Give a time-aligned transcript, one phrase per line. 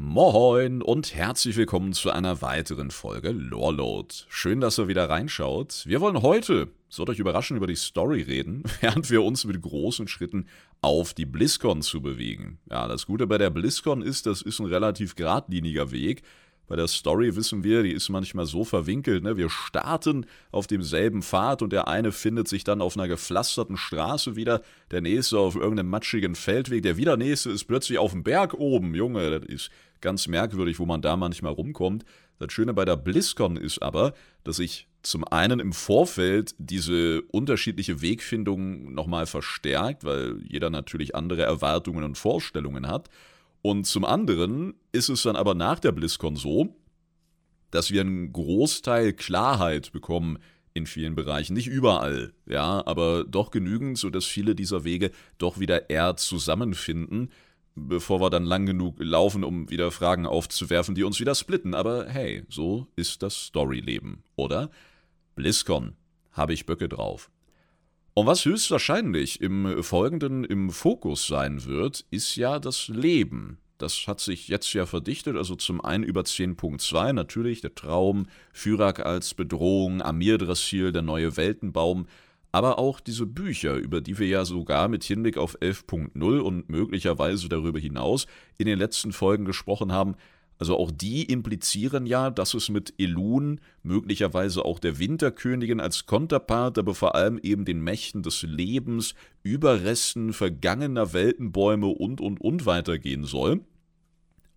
[0.00, 4.14] Moin und herzlich willkommen zu einer weiteren Folge Loreload.
[4.28, 5.82] Schön, dass ihr wieder reinschaut.
[5.86, 10.06] Wir wollen heute, sollt euch überraschen, über die Story reden, während wir uns mit großen
[10.06, 10.46] Schritten
[10.82, 12.60] auf die BlizzCon zu bewegen.
[12.70, 16.22] Ja, das Gute bei der BlizzCon ist, das ist ein relativ geradliniger Weg.
[16.68, 19.24] Bei der Story wissen wir, die ist manchmal so verwinkelt.
[19.24, 19.36] Ne?
[19.36, 24.36] Wir starten auf demselben Pfad und der eine findet sich dann auf einer gepflasterten Straße
[24.36, 28.54] wieder, der nächste auf irgendeinem matschigen Feldweg, der wieder nächste ist plötzlich auf dem Berg
[28.54, 28.94] oben.
[28.94, 32.04] Junge, das ist ganz merkwürdig, wo man da manchmal rumkommt.
[32.38, 34.12] Das Schöne bei der BlizzCon ist aber,
[34.44, 41.42] dass ich zum einen im Vorfeld diese unterschiedliche Wegfindung nochmal verstärkt, weil jeder natürlich andere
[41.42, 43.08] Erwartungen und Vorstellungen hat.
[43.62, 46.76] Und zum anderen ist es dann aber nach der BlizzCon so,
[47.70, 50.38] dass wir einen Großteil Klarheit bekommen
[50.74, 51.54] in vielen Bereichen.
[51.54, 57.30] Nicht überall, ja, aber doch genügend, sodass viele dieser Wege doch wieder eher zusammenfinden,
[57.74, 61.74] bevor wir dann lang genug laufen, um wieder Fragen aufzuwerfen, die uns wieder splitten.
[61.74, 64.70] Aber hey, so ist das Storyleben, oder?
[65.34, 65.94] BlizzCon,
[66.32, 67.30] habe ich Böcke drauf.
[68.18, 73.58] Und was höchstwahrscheinlich im Folgenden im Fokus sein wird, ist ja das Leben.
[73.78, 79.06] Das hat sich jetzt ja verdichtet, also zum einen über 10.2 natürlich der Traum, Fyrak
[79.06, 82.08] als Bedrohung, Amir Drassil, der neue Weltenbaum,
[82.50, 87.48] aber auch diese Bücher, über die wir ja sogar mit Hinblick auf 11.0 und möglicherweise
[87.48, 90.16] darüber hinaus in den letzten Folgen gesprochen haben,
[90.58, 96.78] also auch die implizieren ja, dass es mit Elun, möglicherweise auch der Winterkönigin als Konterpart,
[96.78, 99.14] aber vor allem eben den Mächten des Lebens,
[99.44, 103.60] Überresten vergangener Weltenbäume und und und weitergehen soll.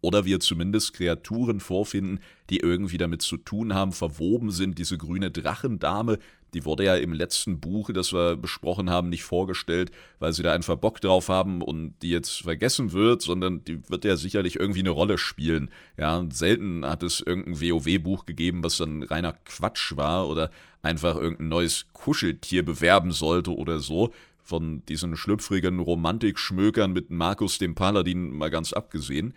[0.02, 4.79] Oder wir zumindest Kreaturen vorfinden, die irgendwie damit zu tun haben, verwoben sind.
[4.79, 6.17] Diese grüne Drachendame,
[6.53, 10.53] die wurde ja im letzten Buch, das wir besprochen haben, nicht vorgestellt, weil sie da
[10.53, 14.81] einfach Bock drauf haben und die jetzt vergessen wird, sondern die wird ja sicherlich irgendwie
[14.81, 15.69] eine Rolle spielen.
[15.97, 21.49] Ja, selten hat es irgendein WoW-Buch gegeben, was dann reiner Quatsch war oder einfach irgendein
[21.49, 24.12] neues Kuscheltier bewerben sollte oder so.
[24.44, 29.33] Von diesen schlüpfrigen Romantikschmökern mit Markus dem Paladin mal ganz abgesehen.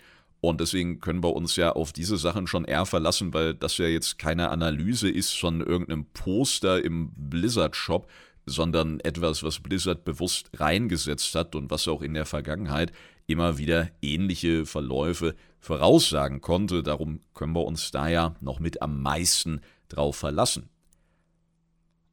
[0.48, 3.86] Und deswegen können wir uns ja auf diese Sachen schon eher verlassen, weil das ja
[3.86, 8.08] jetzt keine Analyse ist von irgendeinem Poster im Blizzard-Shop,
[8.46, 12.92] sondern etwas, was Blizzard bewusst reingesetzt hat und was auch in der Vergangenheit
[13.26, 16.82] immer wieder ähnliche Verläufe voraussagen konnte.
[16.82, 20.68] Darum können wir uns da ja noch mit am meisten drauf verlassen.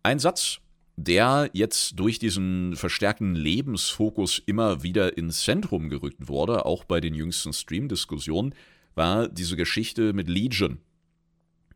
[0.04, 0.60] Ein Satz,
[0.98, 7.16] der jetzt durch diesen verstärkten Lebensfokus immer wieder ins Zentrum gerückt wurde, auch bei den
[7.16, 8.54] jüngsten Stream-Diskussionen,
[8.96, 10.80] war diese Geschichte mit Legion.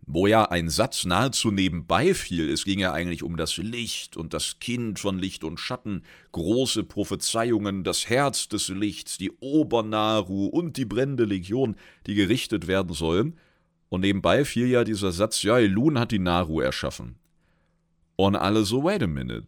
[0.07, 4.35] Wo ja ein Satz nahezu nebenbei fiel, es ging ja eigentlich um das Licht und
[4.35, 10.77] das Kind von Licht und Schatten, große Prophezeiungen, das Herz des Lichts, die Obernaru und
[10.77, 11.75] die brennende Legion,
[12.05, 13.39] die gerichtet werden sollen.
[13.89, 17.15] Und nebenbei fiel ja dieser Satz, ja, Elun hat die Naru erschaffen.
[18.15, 19.47] Und alle so, wait a minute.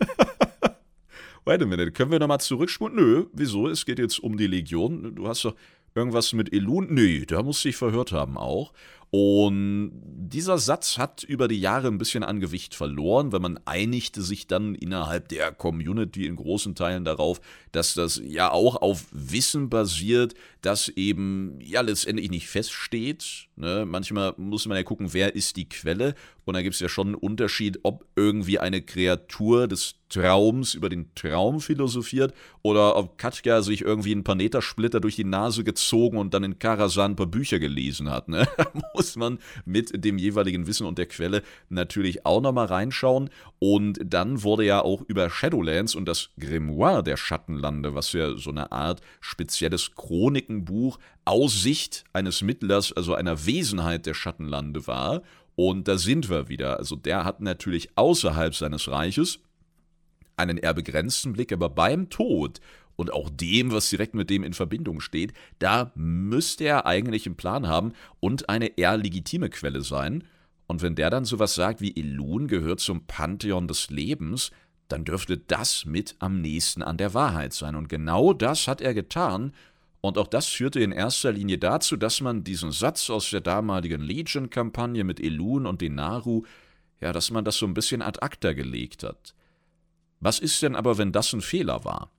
[1.44, 2.94] wait a minute, können wir nochmal zurückspulen?
[2.94, 3.68] Nö, wieso?
[3.68, 5.14] Es geht jetzt um die Legion.
[5.14, 5.54] Du hast doch
[5.94, 6.86] irgendwas mit Elun?
[6.90, 8.72] Nö, da muss ich verhört haben auch.
[9.10, 14.20] Und dieser Satz hat über die Jahre ein bisschen an Gewicht verloren, weil man einigte
[14.20, 17.40] sich dann innerhalb der Community in großen Teilen darauf,
[17.72, 23.48] dass das ja auch auf Wissen basiert, das eben ja letztendlich nicht feststeht.
[23.54, 23.84] Ne?
[23.86, 26.14] Manchmal muss man ja gucken, wer ist die Quelle.
[26.44, 30.88] Und da gibt es ja schon einen Unterschied, ob irgendwie eine Kreatur des Traums über
[30.88, 36.18] den Traum philosophiert oder ob Katja sich irgendwie ein paar Netersplitter durch die Nase gezogen
[36.18, 38.28] und dann in Karasan ein paar Bücher gelesen hat.
[38.28, 38.46] Ne?
[38.96, 43.28] Muss man mit dem jeweiligen Wissen und der Quelle natürlich auch nochmal reinschauen.
[43.58, 48.50] Und dann wurde ja auch über Shadowlands und das Grimoire der Schattenlande, was ja so
[48.50, 55.22] eine Art spezielles Chronikenbuch aus Sicht eines Mittlers, also einer Wesenheit der Schattenlande war.
[55.56, 56.78] Und da sind wir wieder.
[56.78, 59.40] Also der hat natürlich außerhalb seines Reiches
[60.36, 62.60] einen eher begrenzten Blick, aber beim Tod
[62.96, 67.36] und auch dem, was direkt mit dem in Verbindung steht, da müsste er eigentlich einen
[67.36, 70.24] Plan haben und eine eher legitime Quelle sein.
[70.66, 74.50] Und wenn der dann sowas sagt wie Elun gehört zum Pantheon des Lebens,
[74.88, 77.76] dann dürfte das mit am nächsten an der Wahrheit sein.
[77.76, 79.52] Und genau das hat er getan.
[80.00, 84.00] Und auch das führte in erster Linie dazu, dass man diesen Satz aus der damaligen
[84.00, 86.44] Legion-Kampagne mit Elun und den Naru,
[87.00, 89.34] ja, dass man das so ein bisschen ad acta gelegt hat.
[90.20, 92.10] Was ist denn aber, wenn das ein Fehler war?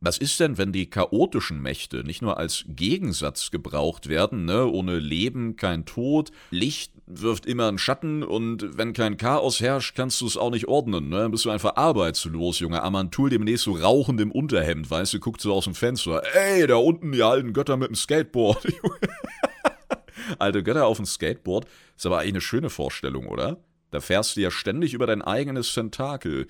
[0.00, 4.66] Was ist denn, wenn die chaotischen Mächte nicht nur als Gegensatz gebraucht werden, ne?
[4.66, 10.20] ohne Leben kein Tod, Licht wirft immer einen Schatten und wenn kein Chaos herrscht, kannst
[10.20, 11.18] du es auch nicht ordnen, ne?
[11.18, 12.82] Dann bist du einfach arbeitslos, Junge.
[12.82, 16.76] Amantul demnächst so rauchend im Unterhemd, weißt du, guckt so aus dem Fenster, ey, da
[16.76, 18.66] unten die alten Götter mit dem Skateboard.
[20.40, 21.66] Alte Götter auf dem Skateboard,
[21.96, 23.58] ist aber eigentlich eine schöne Vorstellung, oder?
[23.92, 26.48] Da fährst du ja ständig über dein eigenes Tentakel.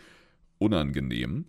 [0.58, 1.44] Unangenehm.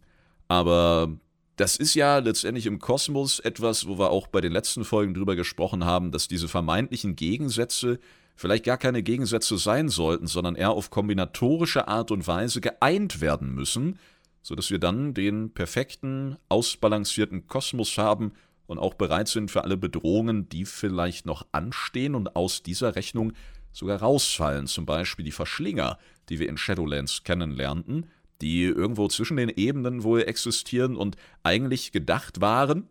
[0.50, 1.18] Aber
[1.57, 5.36] das ist ja letztendlich im Kosmos etwas, wo wir auch bei den letzten Folgen drüber
[5.36, 8.00] gesprochen haben, dass diese vermeintlichen Gegensätze
[8.36, 13.56] vielleicht gar keine Gegensätze sein sollten, sondern eher auf kombinatorische Art und Weise geeint werden
[13.56, 13.98] müssen,
[14.44, 18.33] sodass wir dann den perfekten, ausbalancierten Kosmos haben
[18.68, 23.33] und auch bereit sind für alle Bedrohungen, die vielleicht noch anstehen und aus dieser Rechnung
[23.74, 25.98] sogar rausfallen, zum Beispiel die Verschlinger,
[26.30, 28.06] die wir in Shadowlands kennenlernten,
[28.42, 32.88] die irgendwo zwischen den Ebenen wohl existieren und eigentlich gedacht waren,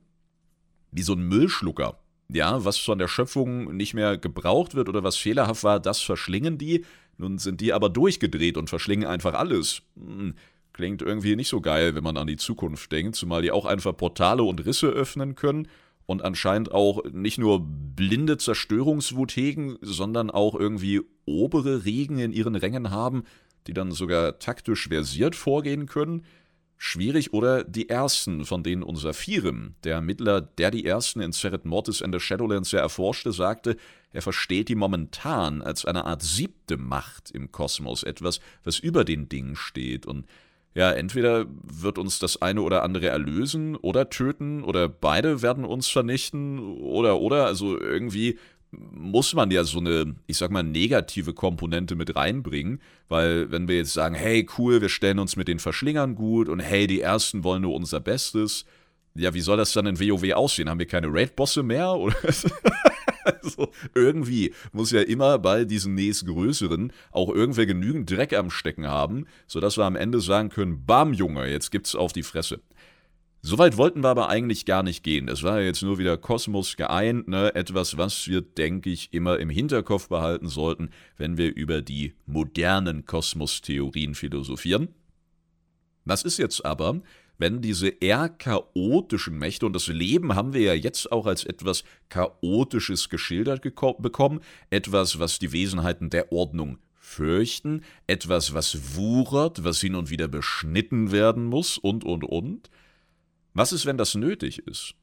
[0.90, 1.98] wie so ein Müllschlucker.
[2.28, 6.58] Ja, was von der Schöpfung nicht mehr gebraucht wird oder was fehlerhaft war, das verschlingen
[6.58, 6.84] die.
[7.19, 9.82] Nun sind die aber durchgedreht und verschlingen einfach alles.
[9.96, 10.34] Hm,
[10.72, 13.96] klingt irgendwie nicht so geil, wenn man an die Zukunft denkt, zumal die auch einfach
[13.96, 15.69] Portale und Risse öffnen können
[16.06, 22.54] und anscheinend auch nicht nur blinde Zerstörungswut hegen, sondern auch irgendwie obere Regen in ihren
[22.54, 23.25] Rängen haben,
[23.66, 26.24] die dann sogar taktisch versiert vorgehen können.
[26.78, 27.64] Schwierig oder?
[27.64, 32.14] Die ersten, von denen unser Firem, der Ermittler, der die ersten in Seret Mortis and
[32.14, 33.76] the Shadowlands ja erforschte, sagte,
[34.12, 39.28] er versteht die momentan als eine Art siebte Macht im Kosmos, etwas, was über den
[39.28, 40.06] Dingen steht.
[40.06, 40.26] Und
[40.76, 45.88] ja, entweder wird uns das eine oder andere erlösen oder töten oder beide werden uns
[45.88, 47.46] vernichten oder oder.
[47.46, 48.38] Also irgendwie
[48.93, 53.76] muss man ja so eine, ich sag mal, negative Komponente mit reinbringen, weil wenn wir
[53.76, 57.44] jetzt sagen, hey, cool, wir stellen uns mit den Verschlingern gut und hey, die Ersten
[57.44, 58.64] wollen nur unser Bestes,
[59.14, 60.69] ja, wie soll das dann in WoW aussehen?
[60.69, 61.96] Haben wir keine Raid-Bosse mehr?
[63.26, 69.26] Also, irgendwie muss ja immer bei diesen nächstgrößeren auch irgendwer genügend Dreck am Stecken haben,
[69.49, 72.61] sodass wir am Ende sagen können, bam, Junge, jetzt gibt's auf die Fresse.
[73.48, 75.28] Soweit wollten wir aber eigentlich gar nicht gehen.
[75.28, 77.54] Das war ja jetzt nur wieder Kosmos geeint, ne?
[77.54, 83.06] etwas, was wir, denke ich, immer im Hinterkopf behalten sollten, wenn wir über die modernen
[83.06, 84.88] Kosmostheorien philosophieren.
[86.04, 87.02] Was ist jetzt aber,
[87.38, 91.84] wenn diese eher chaotischen Mächte, und das Leben haben wir ja jetzt auch als etwas
[92.08, 94.40] Chaotisches geschildert bekommen,
[94.70, 101.12] etwas, was die Wesenheiten der Ordnung fürchten, etwas, was wuchert, was hin und wieder beschnitten
[101.12, 102.69] werden muss und, und, und,
[103.56, 104.94] was ist, wenn das nötig ist?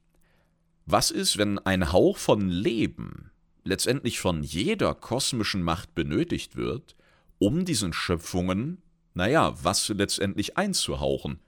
[0.86, 3.32] Was ist, wenn ein Hauch von Leben
[3.64, 6.96] letztendlich von jeder kosmischen Macht benötigt wird,
[7.40, 8.82] um diesen Schöpfungen,
[9.16, 11.40] naja, was letztendlich einzuhauchen?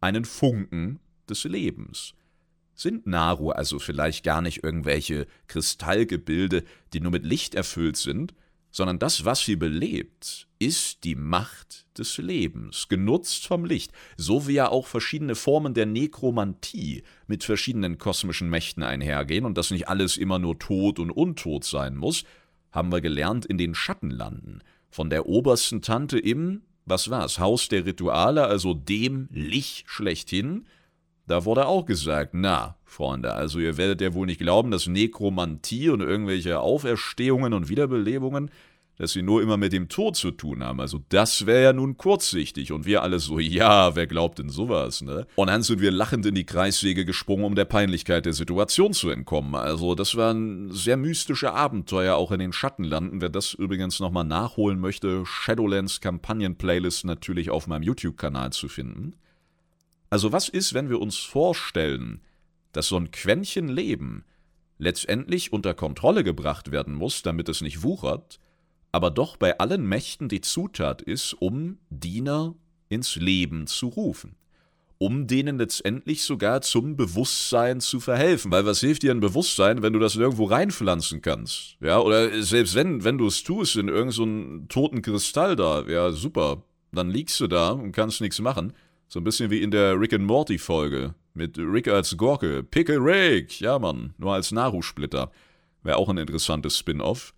[0.00, 2.12] Einen Funken des Lebens.
[2.74, 8.34] Sind Naru also vielleicht gar nicht irgendwelche Kristallgebilde, die nur mit Licht erfüllt sind,
[8.70, 14.54] sondern das, was sie belebt, ist die Macht des Lebens, genutzt vom Licht, so wie
[14.54, 20.16] ja auch verschiedene Formen der Nekromantie mit verschiedenen kosmischen Mächten einhergehen und das nicht alles
[20.16, 22.24] immer nur Tod und Untot sein muss,
[22.72, 27.86] haben wir gelernt in den Schattenlanden, von der obersten Tante im, was war's, Haus der
[27.86, 30.66] Rituale, also dem Licht schlechthin,
[31.30, 35.88] da wurde auch gesagt, na, Freunde, also ihr werdet ja wohl nicht glauben, dass Nekromantie
[35.90, 38.50] und irgendwelche Auferstehungen und Wiederbelebungen,
[38.96, 40.80] dass sie nur immer mit dem Tod zu tun haben.
[40.80, 42.70] Also das wäre ja nun kurzsichtig.
[42.70, 45.26] Und wir alle so, ja, wer glaubt denn sowas, ne?
[45.36, 49.08] Und dann sind wir lachend in die Kreissäge gesprungen, um der Peinlichkeit der Situation zu
[49.08, 49.54] entkommen.
[49.54, 53.22] Also das waren sehr mystische Abenteuer, auch in den Schattenlanden.
[53.22, 59.14] Wer das übrigens nochmal nachholen möchte, Shadowlands Kampagnen-Playlist natürlich auf meinem YouTube-Kanal zu finden.
[60.10, 62.20] Also was ist, wenn wir uns vorstellen,
[62.72, 64.24] dass so ein Quäntchen Leben
[64.78, 68.40] letztendlich unter Kontrolle gebracht werden muss, damit es nicht wuchert,
[68.92, 72.54] aber doch bei allen Mächten die Zutat ist, um Diener
[72.88, 74.34] ins Leben zu rufen,
[74.98, 78.50] um denen letztendlich sogar zum Bewusstsein zu verhelfen.
[78.50, 81.76] Weil was hilft dir ein Bewusstsein, wenn du das irgendwo reinpflanzen kannst?
[81.80, 86.10] Ja, oder selbst wenn, wenn du es tust in irgendeinen so toten Kristall da, ja,
[86.10, 88.72] super, dann liegst du da und kannst nichts machen.
[89.12, 91.16] So ein bisschen wie in der Rick and Morty Folge.
[91.34, 92.62] Mit Rick als Gorke.
[92.62, 93.60] Pickle Rick.
[93.60, 94.14] Ja, Mann.
[94.18, 95.32] Nur als Naru-Splitter.
[95.82, 97.34] Wäre auch ein interessantes Spin-off.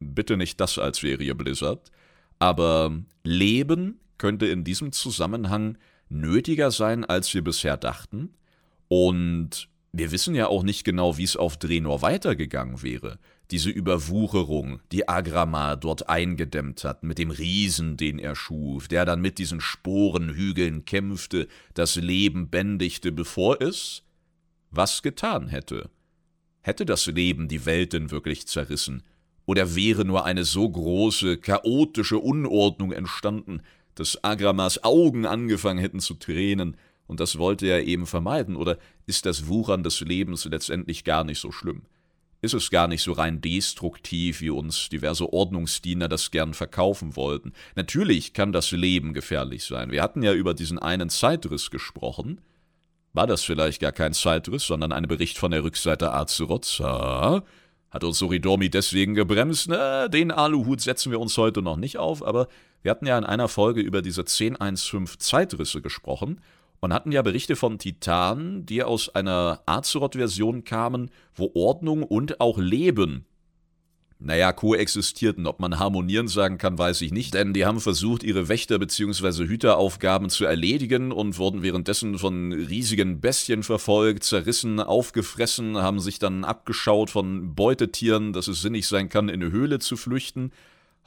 [0.00, 1.90] Bitte nicht das als Serie Blizzard.
[2.38, 5.78] Aber Leben könnte in diesem Zusammenhang
[6.10, 8.34] nötiger sein, als wir bisher dachten.
[8.88, 13.18] Und wir wissen ja auch nicht genau, wie es auf Drenor weitergegangen wäre.
[13.50, 19.22] Diese Überwucherung, die Agrama dort eingedämmt hat, mit dem Riesen, den er schuf, der dann
[19.22, 24.02] mit diesen Sporenhügeln kämpfte, das Leben bändigte, bevor es
[24.70, 25.88] was getan hätte.
[26.60, 29.02] Hätte das Leben die Welt denn wirklich zerrissen?
[29.46, 33.62] Oder wäre nur eine so große, chaotische Unordnung entstanden,
[33.94, 36.76] dass Agramas Augen angefangen hätten zu tränen,
[37.08, 41.40] und das wollte er eben vermeiden, oder ist das Wuchern des Lebens letztendlich gar nicht
[41.40, 41.82] so schlimm?
[42.40, 47.52] Ist es gar nicht so rein destruktiv, wie uns diverse Ordnungsdiener das gern verkaufen wollten?
[47.74, 49.90] Natürlich kann das Leben gefährlich sein.
[49.90, 52.40] Wir hatten ja über diesen einen Zeitriss gesprochen.
[53.12, 56.78] War das vielleicht gar kein Zeitriss, sondern ein Bericht von der Rückseite Azeroth?
[57.90, 59.66] Hat uns Soridomi deswegen gebremst?
[59.68, 62.46] Na, den Aluhut setzen wir uns heute noch nicht auf, aber
[62.82, 66.40] wir hatten ja in einer Folge über diese 1015 Zeitrisse gesprochen
[66.80, 72.58] und hatten ja Berichte von Titanen, die aus einer Azeroth-Version kamen, wo Ordnung und auch
[72.58, 73.26] Leben
[74.20, 75.46] naja, koexistierten.
[75.46, 79.46] Ob man harmonieren sagen kann, weiß ich nicht, denn die haben versucht, ihre Wächter- bzw.
[79.46, 86.44] Hüteraufgaben zu erledigen und wurden währenddessen von riesigen Bestien verfolgt, zerrissen, aufgefressen, haben sich dann
[86.44, 90.50] abgeschaut von Beutetieren, dass es sinnig sein kann, in eine Höhle zu flüchten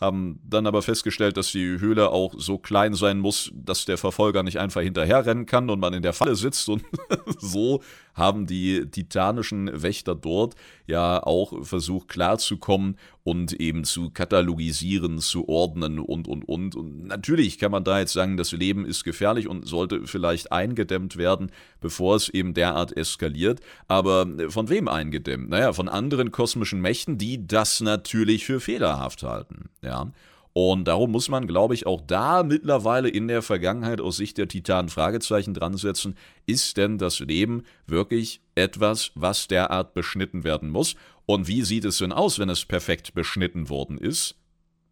[0.01, 4.41] haben dann aber festgestellt, dass die Höhle auch so klein sein muss, dass der Verfolger
[4.41, 6.67] nicht einfach hinterherrennen kann und man in der Falle sitzt.
[6.67, 6.83] Und
[7.39, 7.81] so
[8.13, 10.55] haben die titanischen Wächter dort
[10.87, 16.75] ja auch versucht klarzukommen und eben zu katalogisieren, zu ordnen und, und, und.
[16.75, 21.17] Und natürlich kann man da jetzt sagen, das Leben ist gefährlich und sollte vielleicht eingedämmt
[21.17, 23.59] werden, bevor es eben derart eskaliert.
[23.87, 25.49] Aber von wem eingedämmt?
[25.49, 29.69] Naja, von anderen kosmischen Mächten, die das natürlich für fehlerhaft halten.
[29.81, 30.11] Ja.
[30.53, 34.49] Und darum muss man, glaube ich, auch da mittlerweile in der Vergangenheit aus Sicht der
[34.49, 36.15] Titanen Fragezeichen dran setzen.
[36.45, 40.95] Ist denn das Leben wirklich etwas, was derart beschnitten werden muss?
[41.25, 44.35] Und wie sieht es denn aus, wenn es perfekt beschnitten worden ist?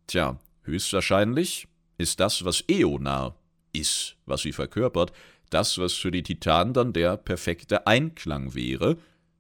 [0.08, 3.36] Tja, höchstwahrscheinlich ist das, was Eonar
[3.74, 5.12] ist, was sie verkörpert,
[5.50, 8.98] das, was für die Titanen dann der perfekte Einklang wäre,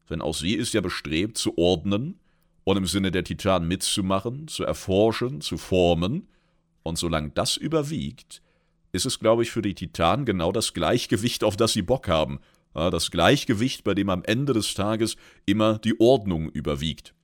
[0.10, 2.19] denn auch sie ist ja bestrebt zu ordnen,
[2.70, 6.28] und im Sinne der Titanen mitzumachen, zu erforschen, zu formen.
[6.84, 8.44] Und solange das überwiegt,
[8.92, 12.40] ist es, glaube ich, für die Titanen genau das Gleichgewicht, auf das sie Bock haben.
[12.76, 15.16] Das Gleichgewicht, bei dem am Ende des Tages
[15.48, 17.16] immer die Ordnung überwiegt.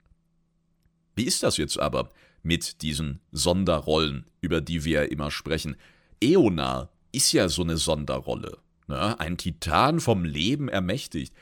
[1.16, 2.12] Wie ist das jetzt aber
[2.42, 5.75] mit diesen Sonderrollen, über die wir ja immer sprechen?
[6.22, 8.58] Eonar ist ja so eine Sonderrolle.
[8.88, 9.20] Ne?
[9.20, 11.36] Ein Titan vom Leben ermächtigt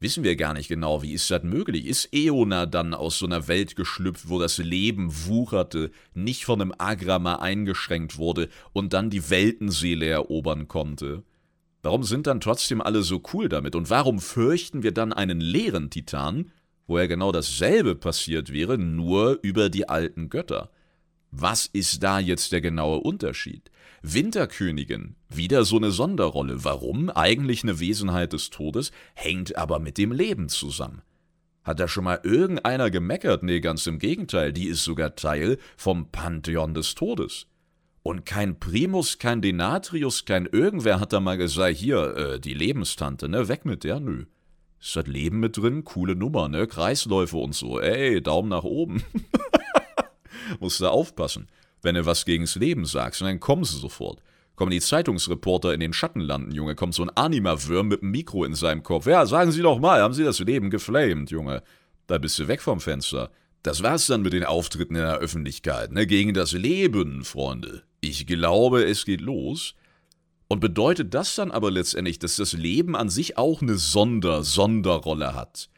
[0.00, 1.86] wissen wir gar nicht genau, wie ist das möglich?
[1.86, 6.74] Ist Eona dann aus so einer Welt geschlüpft, wo das Leben wucherte, nicht von einem
[6.78, 11.22] Agrama eingeschränkt wurde und dann die Weltenseele erobern konnte?
[11.82, 13.74] Warum sind dann trotzdem alle so cool damit?
[13.74, 16.50] Und warum fürchten wir dann einen leeren Titan,
[16.86, 20.70] wo ja genau dasselbe passiert wäre, nur über die alten Götter?
[21.32, 23.70] Was ist da jetzt der genaue Unterschied?
[24.02, 26.64] Winterkönigin, wieder so eine Sonderrolle.
[26.64, 27.10] Warum?
[27.10, 31.02] Eigentlich eine Wesenheit des Todes, hängt aber mit dem Leben zusammen.
[31.62, 33.42] Hat da schon mal irgendeiner gemeckert?
[33.42, 37.46] Nee, ganz im Gegenteil, die ist sogar Teil vom Pantheon des Todes.
[38.02, 43.28] Und kein Primus, kein Denatrius, kein irgendwer hat da mal gesagt, hier, äh, die Lebenstante,
[43.28, 44.24] ne, weg mit der, nö.
[44.80, 45.84] Ist das Leben mit drin?
[45.84, 46.66] Coole Nummer, ne?
[46.66, 47.78] Kreisläufe und so.
[47.78, 49.02] Ey, Daumen nach oben.
[50.58, 51.48] musst du aufpassen.
[51.82, 54.22] Wenn du was gegens Leben sagst, dann kommen sie sofort.
[54.56, 58.44] Kommen die Zeitungsreporter in den Schatten landen, Junge, kommt so ein Anima-Würm mit einem Mikro
[58.44, 59.06] in seinem Kopf.
[59.06, 61.62] Ja, sagen Sie doch mal, haben Sie das Leben geflamed, Junge?
[62.06, 63.30] Da bist du weg vom Fenster.
[63.62, 66.06] Das war's dann mit den Auftritten in der Öffentlichkeit, ne?
[66.06, 67.84] Gegen das Leben, Freunde.
[68.00, 69.74] Ich glaube, es geht los.
[70.48, 75.70] Und bedeutet das dann aber letztendlich, dass das Leben an sich auch eine Sonder-Sonderrolle hat?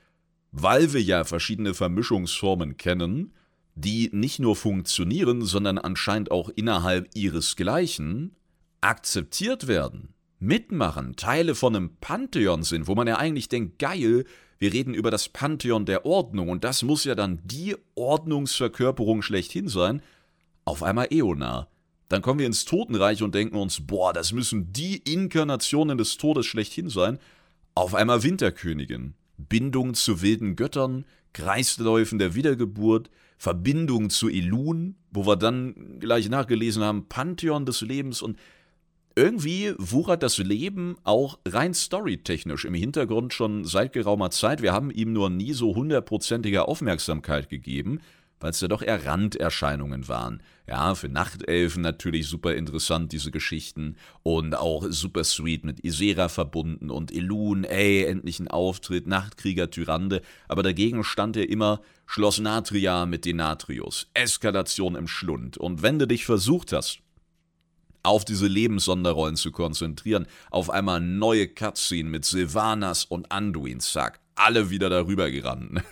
[0.51, 3.33] Weil wir ja verschiedene Vermischungsformen kennen,
[3.75, 8.37] die nicht nur funktionieren, sondern anscheinend auch innerhalb ihresgleichen
[8.81, 14.25] akzeptiert werden, mitmachen, Teile von einem Pantheon sind, wo man ja eigentlich denkt, geil,
[14.59, 19.69] wir reden über das Pantheon der Ordnung und das muss ja dann die Ordnungsverkörperung schlechthin
[19.69, 20.03] sein,
[20.65, 21.69] auf einmal Eonar.
[22.09, 26.45] Dann kommen wir ins Totenreich und denken uns, boah, das müssen die Inkarnationen des Todes
[26.45, 27.19] schlechthin sein.
[27.75, 29.15] Auf einmal Winterkönigin.
[29.39, 36.83] Bindung zu wilden Göttern, Kreisläufen der Wiedergeburt, Verbindung zu Elun, wo wir dann gleich nachgelesen
[36.83, 38.39] haben, Pantheon des Lebens und
[39.15, 44.63] irgendwie wuchert das Leben auch rein storytechnisch im Hintergrund schon seit geraumer Zeit.
[44.63, 48.01] Wir haben ihm nur nie so hundertprozentige Aufmerksamkeit gegeben,
[48.43, 50.43] weil es ja doch eher Randerscheinungen waren.
[50.67, 53.97] Ja, für Nachtelfen natürlich super interessant, diese Geschichten.
[54.23, 60.23] Und auch super sweet mit Isera verbunden und Elun, ey, endlich ein Auftritt, Nachtkrieger Tyrande.
[60.49, 65.57] Aber dagegen stand ja immer Schloss Natria mit Denatrius, Eskalation im Schlund.
[65.57, 67.01] Und wenn du dich versucht hast,
[68.03, 74.71] auf diese Lebenssonderrollen zu konzentrieren, auf einmal neue Cutscene mit Sylvanas und Anduin, zack, alle
[74.71, 75.83] wieder darüber gerannt.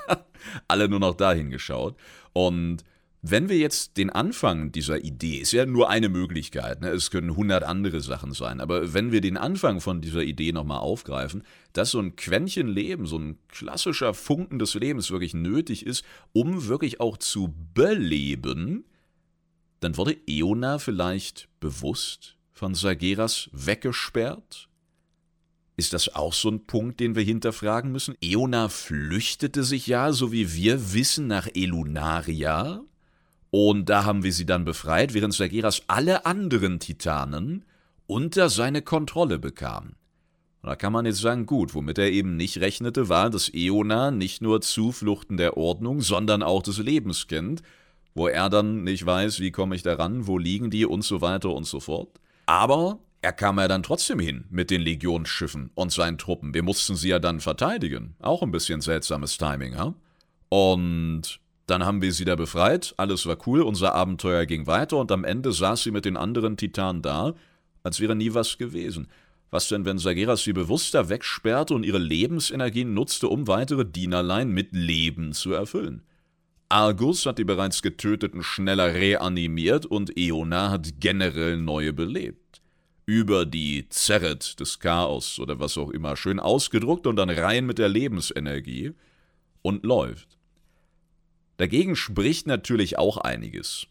[0.68, 1.96] alle nur noch dahin geschaut.
[2.32, 2.84] Und
[3.22, 6.88] wenn wir jetzt den Anfang dieser Idee, ist ja nur eine Möglichkeit, ne?
[6.88, 10.78] es können hundert andere Sachen sein, aber wenn wir den Anfang von dieser Idee nochmal
[10.78, 11.42] aufgreifen,
[11.74, 16.66] dass so ein Quäntchen Leben, so ein klassischer Funken des Lebens wirklich nötig ist, um
[16.66, 18.84] wirklich auch zu beleben,
[19.80, 24.69] dann wurde Eona vielleicht bewusst von Sageras weggesperrt?
[25.80, 28.14] Ist das auch so ein Punkt, den wir hinterfragen müssen?
[28.20, 32.82] Eona flüchtete sich ja, so wie wir wissen, nach Elunaria.
[33.50, 37.64] Und da haben wir sie dann befreit, während Sageras alle anderen Titanen
[38.06, 39.94] unter seine Kontrolle bekam.
[40.62, 44.10] Und da kann man jetzt sagen, gut, womit er eben nicht rechnete, war, dass Eona
[44.10, 47.62] nicht nur Zufluchten der Ordnung, sondern auch des Lebens kennt
[48.14, 51.20] wo er dann nicht weiß, wie komme ich da ran, wo liegen die und so
[51.20, 52.20] weiter und so fort.
[52.46, 56.54] Aber er kam ja dann trotzdem hin mit den Legionsschiffen und seinen Truppen.
[56.54, 58.14] Wir mussten sie ja dann verteidigen.
[58.20, 59.94] Auch ein bisschen seltsames Timing, ha?
[60.48, 65.12] Und dann haben wir sie da befreit, alles war cool, unser Abenteuer ging weiter und
[65.12, 67.34] am Ende saß sie mit den anderen Titanen da,
[67.84, 69.06] als wäre nie was gewesen.
[69.50, 74.72] Was denn, wenn Sageras sie bewusster wegsperrte und ihre Lebensenergien nutzte, um weitere Dienerlein mit
[74.72, 76.02] Leben zu erfüllen?
[76.68, 82.49] Argus hat die bereits getöteten schneller reanimiert und Eona hat generell neue belebt.
[83.10, 87.78] Über die Zerret des Chaos oder was auch immer, schön ausgedruckt und dann rein mit
[87.78, 88.92] der Lebensenergie
[89.62, 90.38] und läuft.
[91.56, 93.88] Dagegen spricht natürlich auch einiges.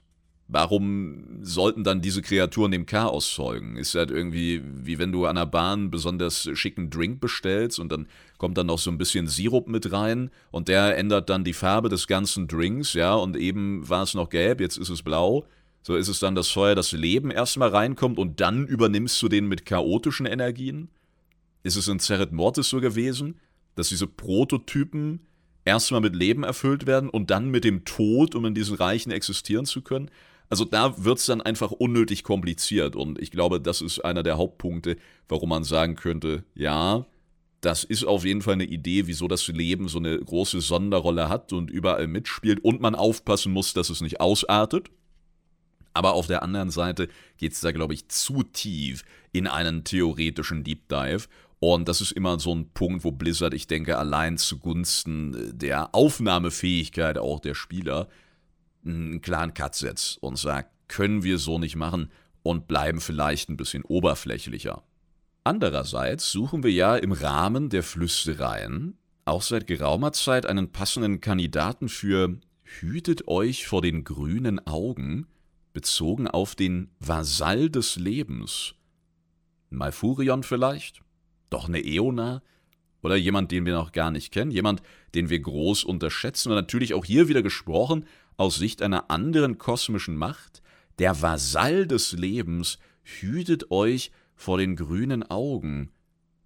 [0.48, 3.76] Warum sollten dann diese Kreaturen dem Chaos folgen?
[3.76, 8.08] Ist halt irgendwie, wie wenn du an der Bahn besonders schicken Drink bestellst und dann
[8.38, 11.90] kommt dann noch so ein bisschen Sirup mit rein und der ändert dann die Farbe
[11.90, 15.46] des ganzen Drinks, ja, und eben war es noch gelb, jetzt ist es blau.
[15.90, 19.48] So ist es dann, dass vorher das Leben erstmal reinkommt und dann übernimmst du den
[19.48, 20.92] mit chaotischen Energien?
[21.64, 23.40] Ist es in Zerret Mortis so gewesen,
[23.74, 25.26] dass diese Prototypen
[25.66, 29.66] erstmal mit Leben erfüllt werden und dann mit dem Tod, um in diesen Reichen existieren
[29.66, 30.12] zu können?
[30.48, 34.38] Also da wird es dann einfach unnötig kompliziert und ich glaube, das ist einer der
[34.38, 34.96] Hauptpunkte,
[35.28, 37.08] warum man sagen könnte, ja,
[37.62, 41.52] das ist auf jeden Fall eine Idee, wieso das Leben so eine große Sonderrolle hat
[41.52, 44.92] und überall mitspielt und man aufpassen muss, dass es nicht ausartet.
[45.94, 50.64] Aber auf der anderen Seite geht es da, glaube ich, zu tief in einen theoretischen
[50.64, 51.28] Deep Dive.
[51.60, 57.18] Und das ist immer so ein Punkt, wo Blizzard, ich denke, allein zugunsten der Aufnahmefähigkeit
[57.18, 58.08] auch der Spieler
[58.86, 62.10] einen klaren Cut setzt und sagt, können wir so nicht machen
[62.44, 64.84] und bleiben vielleicht ein bisschen oberflächlicher.
[65.44, 71.90] Andererseits suchen wir ja im Rahmen der Flüstereien auch seit geraumer Zeit einen passenden Kandidaten
[71.90, 75.28] für Hütet euch vor den grünen Augen,
[75.80, 78.74] bezogen auf den Vasall des Lebens.
[79.70, 81.00] Malfurion vielleicht?
[81.50, 82.42] Doch eine Eona?
[83.02, 84.52] Oder jemand, den wir noch gar nicht kennen?
[84.52, 84.82] Jemand,
[85.16, 86.50] den wir groß unterschätzen?
[86.50, 88.04] Und natürlich auch hier wieder gesprochen
[88.36, 90.62] aus Sicht einer anderen kosmischen Macht,
[90.98, 95.94] der Vasall des Lebens, hütet euch vor den grünen Augen.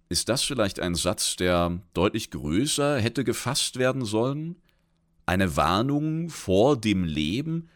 [0.08, 4.62] Ist das vielleicht ein Satz, der deutlich größer hätte gefasst werden sollen?
[5.26, 7.68] Eine Warnung vor dem Leben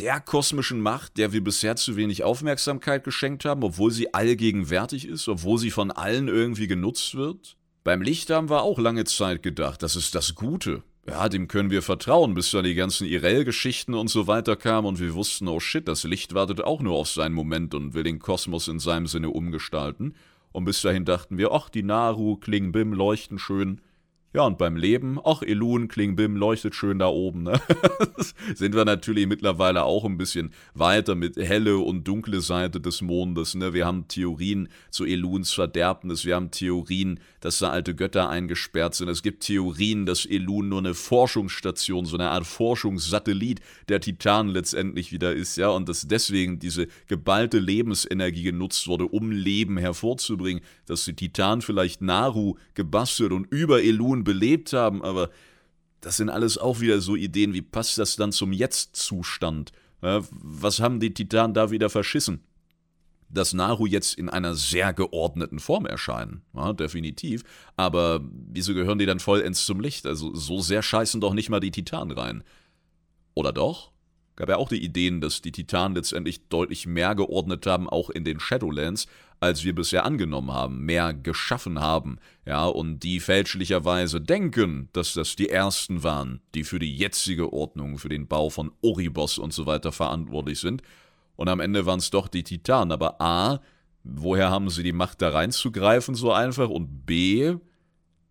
[0.00, 5.28] der kosmischen Macht, der wir bisher zu wenig Aufmerksamkeit geschenkt haben, obwohl sie allgegenwärtig ist,
[5.28, 7.56] obwohl sie von allen irgendwie genutzt wird?
[7.84, 11.70] Beim Licht haben wir auch lange Zeit gedacht, das ist das Gute, ja, dem können
[11.70, 15.60] wir vertrauen, bis dann die ganzen Irel-Geschichten und so weiter kamen und wir wussten, oh
[15.60, 19.06] shit, das Licht wartet auch nur auf seinen Moment und will den Kosmos in seinem
[19.06, 20.14] Sinne umgestalten.
[20.52, 23.80] Und bis dahin dachten wir, ach, die Naru, Klingbim leuchten schön.
[24.32, 27.42] Ja, und beim Leben, ach, Elun, Klingbim leuchtet schön da oben.
[27.42, 27.60] Ne?
[28.54, 33.56] Sind wir natürlich mittlerweile auch ein bisschen weiter mit helle und dunkle Seite des Mondes.
[33.56, 33.72] Ne?
[33.72, 39.08] Wir haben Theorien zu Eluns Verderbnis, wir haben Theorien, dass da alte Götter eingesperrt sind.
[39.08, 45.10] Es gibt Theorien, dass Elun nur eine Forschungsstation, so eine Art Forschungssatellit der Titanen letztendlich
[45.10, 51.04] wieder ist, ja, und dass deswegen diese geballte Lebensenergie genutzt wurde, um Leben hervorzubringen, dass
[51.04, 55.30] die Titanen vielleicht Naru gebastelt und über Elun Schulen belebt haben, aber
[56.00, 59.72] das sind alles auch wieder so Ideen, wie passt das dann zum Jetzt-Zustand?
[60.00, 62.40] Was haben die Titanen da wieder verschissen?
[63.28, 67.44] Dass Naru jetzt in einer sehr geordneten Form erscheinen, ja, definitiv,
[67.76, 70.06] aber wieso gehören die dann vollends zum Licht?
[70.06, 72.42] Also so sehr scheißen doch nicht mal die Titanen rein.
[73.34, 73.92] Oder doch?
[74.40, 78.24] Gab ja auch die Ideen, dass die Titanen letztendlich deutlich mehr geordnet haben, auch in
[78.24, 79.06] den Shadowlands,
[79.38, 85.36] als wir bisher angenommen haben, mehr geschaffen haben, ja, und die fälschlicherweise denken, dass das
[85.36, 89.66] die ersten waren, die für die jetzige Ordnung, für den Bau von Oribos und so
[89.66, 90.80] weiter verantwortlich sind.
[91.36, 92.92] Und am Ende waren es doch die Titanen.
[92.92, 93.60] Aber A,
[94.04, 96.70] woher haben sie die Macht da reinzugreifen so einfach?
[96.70, 97.56] Und B,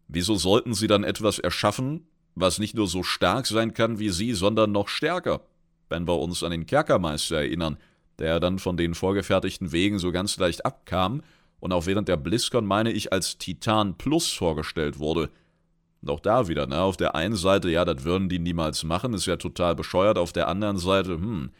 [0.07, 4.33] wieso sollten sie dann etwas erschaffen, was nicht nur so stark sein kann wie sie,
[4.33, 5.41] sondern noch stärker?
[5.89, 7.77] Wenn wir uns an den Kerkermeister erinnern,
[8.19, 11.21] der dann von den vorgefertigten Wegen so ganz leicht abkam
[11.59, 15.29] und auch während der BlizzCon, meine ich, als Titan Plus vorgestellt wurde.
[16.01, 19.13] Und auch da wieder, ne, auf der einen Seite, ja, das würden die niemals machen,
[19.13, 21.51] ist ja total bescheuert, auf der anderen Seite, hm,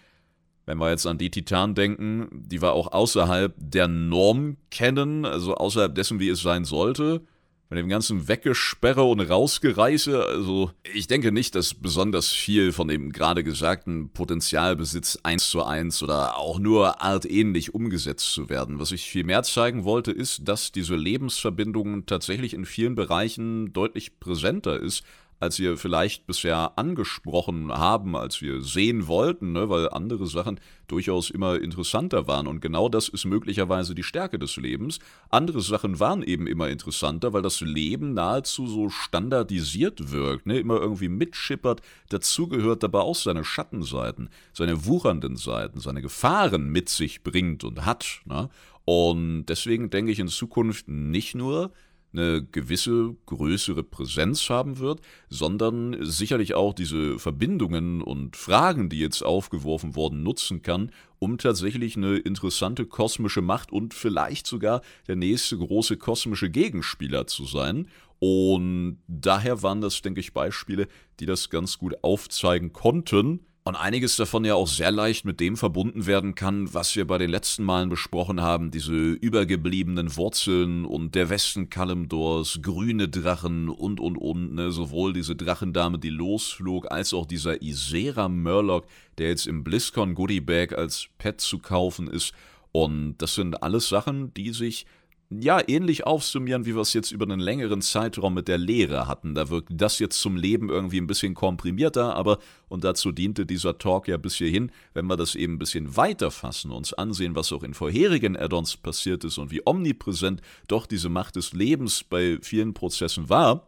[0.66, 5.56] wenn wir jetzt an die Titan denken, die wir auch außerhalb der Norm kennen, also
[5.56, 7.22] außerhalb dessen, wie es sein sollte,
[7.70, 13.12] mit dem ganzen Weggesperre und Rausgereiße, also ich denke nicht, dass besonders viel von dem
[13.12, 18.80] gerade gesagten Potenzialbesitz eins zu eins oder auch nur artähnlich umgesetzt zu werden.
[18.80, 24.20] Was ich viel mehr zeigen wollte, ist, dass diese Lebensverbindung tatsächlich in vielen Bereichen deutlich
[24.20, 25.04] präsenter ist,
[25.40, 31.30] als wir vielleicht bisher angesprochen haben, als wir sehen wollten, ne, weil andere Sachen durchaus
[31.30, 32.48] immer interessanter waren.
[32.48, 35.00] Und genau das ist möglicherweise die Stärke des Lebens.
[35.30, 40.80] Andere Sachen waren eben immer interessanter, weil das Leben nahezu so standardisiert wirkt, ne, immer
[40.80, 41.82] irgendwie mitschippert.
[42.10, 47.86] Dazu gehört aber auch seine Schattenseiten, seine wuchernden Seiten, seine Gefahren mit sich bringt und
[47.86, 48.22] hat.
[48.26, 48.50] Ne?
[48.86, 51.72] Und deswegen denke ich in Zukunft nicht nur,
[52.14, 59.24] eine gewisse größere Präsenz haben wird, sondern sicherlich auch diese Verbindungen und Fragen, die jetzt
[59.24, 65.58] aufgeworfen wurden, nutzen kann, um tatsächlich eine interessante kosmische Macht und vielleicht sogar der nächste
[65.58, 67.88] große kosmische Gegenspieler zu sein.
[68.20, 70.88] Und daher waren das, denke ich, Beispiele,
[71.20, 75.56] die das ganz gut aufzeigen konnten und einiges davon ja auch sehr leicht mit dem
[75.56, 81.14] verbunden werden kann, was wir bei den letzten Malen besprochen haben, diese übergebliebenen Wurzeln und
[81.14, 87.14] der Westen Kalimdors, grüne Drachen und und und, ne, sowohl diese Drachendame, die losflog, als
[87.14, 88.88] auch dieser Isera Murloc,
[89.20, 92.34] der jetzt im BlizzCon Goodie Bag als Pet zu kaufen ist.
[92.72, 94.88] Und das sind alles Sachen, die sich
[95.32, 99.36] ja, ähnlich aufsummieren, wie wir es jetzt über einen längeren Zeitraum mit der Lehre hatten.
[99.36, 103.78] Da wirkt das jetzt zum Leben irgendwie ein bisschen komprimierter, aber, und dazu diente dieser
[103.78, 107.54] Talk ja bis hierhin, wenn wir das eben ein bisschen weiter fassen, uns ansehen, was
[107.54, 112.40] auch in vorherigen Add-ons passiert ist und wie omnipräsent doch diese Macht des Lebens bei
[112.42, 113.68] vielen Prozessen war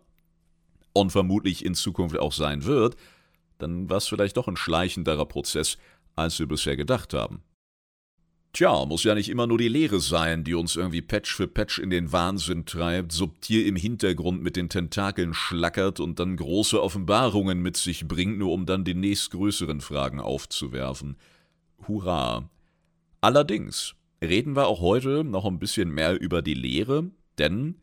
[0.94, 2.96] und vermutlich in Zukunft auch sein wird,
[3.60, 5.78] dann war es vielleicht doch ein schleichenderer Prozess,
[6.16, 7.44] als wir bisher gedacht haben.
[8.54, 11.80] Tja, muss ja nicht immer nur die Lehre sein, die uns irgendwie Patch für Patch
[11.80, 17.62] in den Wahnsinn treibt, subtil im Hintergrund mit den Tentakeln schlackert und dann große Offenbarungen
[17.62, 21.16] mit sich bringt, nur um dann die nächstgrößeren Fragen aufzuwerfen.
[21.88, 22.50] Hurra!
[23.22, 27.76] Allerdings reden wir auch heute noch ein bisschen mehr über die Lehre, denn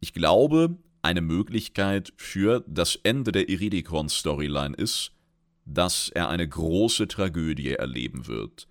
[0.00, 5.12] ich glaube, eine Möglichkeit für das Ende der Iridikon-Storyline ist,
[5.66, 8.66] dass er eine große Tragödie erleben wird.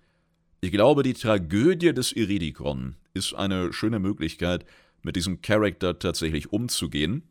[0.64, 4.64] Ich glaube, die Tragödie des Iridikon ist eine schöne Möglichkeit,
[5.02, 7.22] mit diesem Charakter tatsächlich umzugehen,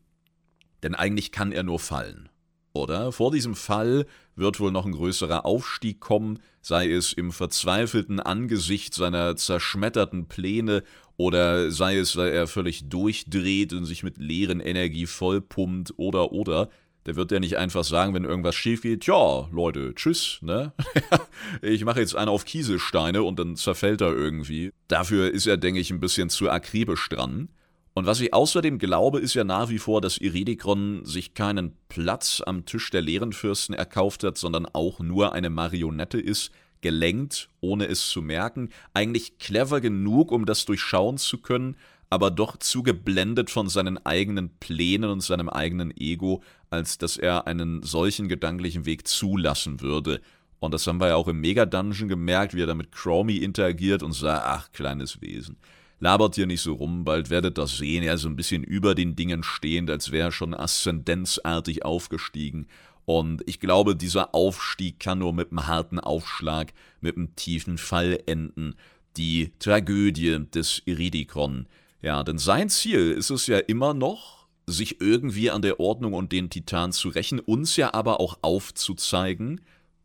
[0.84, 2.28] denn eigentlich kann er nur fallen.
[2.74, 8.20] Oder vor diesem Fall wird wohl noch ein größerer Aufstieg kommen, sei es im verzweifelten
[8.20, 10.84] Angesicht seiner zerschmetterten Pläne
[11.16, 16.68] oder sei es, weil er völlig durchdreht und sich mit leeren Energie vollpumpt oder oder.
[17.06, 20.72] Der wird ja nicht einfach sagen, wenn irgendwas schief geht, ja, Leute, tschüss, ne?
[21.62, 24.72] ich mache jetzt einen auf Kieselsteine und dann zerfällt er irgendwie.
[24.88, 27.48] Dafür ist er, denke ich, ein bisschen zu akribisch dran.
[27.92, 32.42] Und was ich außerdem glaube, ist ja nach wie vor, dass Iridikron sich keinen Platz
[32.44, 38.08] am Tisch der Lehrenfürsten erkauft hat, sondern auch nur eine Marionette ist, gelenkt, ohne es
[38.08, 41.76] zu merken, eigentlich clever genug, um das durchschauen zu können,
[42.14, 47.48] aber doch zu geblendet von seinen eigenen Plänen und seinem eigenen Ego, als dass er
[47.48, 50.20] einen solchen gedanklichen Weg zulassen würde.
[50.60, 54.04] Und das haben wir ja auch im Mega-Dungeon gemerkt, wie er da mit Chromie interagiert
[54.04, 55.56] und sagt, ach, kleines Wesen,
[55.98, 58.94] labert hier nicht so rum, bald werdet ihr sehen, er ist so ein bisschen über
[58.94, 62.68] den Dingen stehend, als wäre er schon aszendenzartig aufgestiegen.
[63.06, 68.20] Und ich glaube, dieser Aufstieg kann nur mit einem harten Aufschlag, mit einem tiefen Fall
[68.26, 68.76] enden.
[69.16, 71.66] Die Tragödie des Iridikon.
[72.04, 76.32] Ja, denn sein Ziel ist es ja immer noch, sich irgendwie an der Ordnung und
[76.32, 79.62] den Titan zu rächen, uns ja aber auch aufzuzeigen,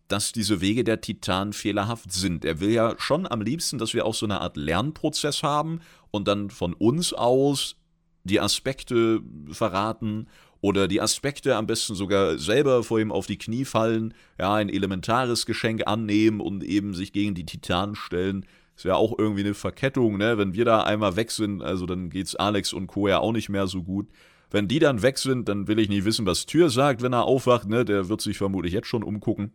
[0.08, 2.46] dass diese Wege der Titan fehlerhaft sind.
[2.46, 6.30] Er will ja schon am liebsten, dass wir auch so eine Art Lernprozess haben und
[6.30, 7.76] dann von uns aus
[8.24, 9.20] die Aspekte
[9.52, 10.28] verraten
[10.62, 14.70] oder die Aspekte am besten sogar selber vor ihm auf die Knie fallen, ja, ein
[14.70, 18.46] elementares Geschenk annehmen und eben sich gegen die Titanen stellen.
[18.80, 20.38] Ist ja auch irgendwie eine Verkettung, ne?
[20.38, 23.10] Wenn wir da einmal weg sind, also dann geht's Alex und Co.
[23.10, 24.08] ja auch nicht mehr so gut.
[24.52, 27.26] Wenn die dann weg sind, dann will ich nicht wissen, was Tür sagt, wenn er
[27.26, 27.84] aufwacht, ne?
[27.84, 29.52] Der wird sich vermutlich jetzt schon umgucken.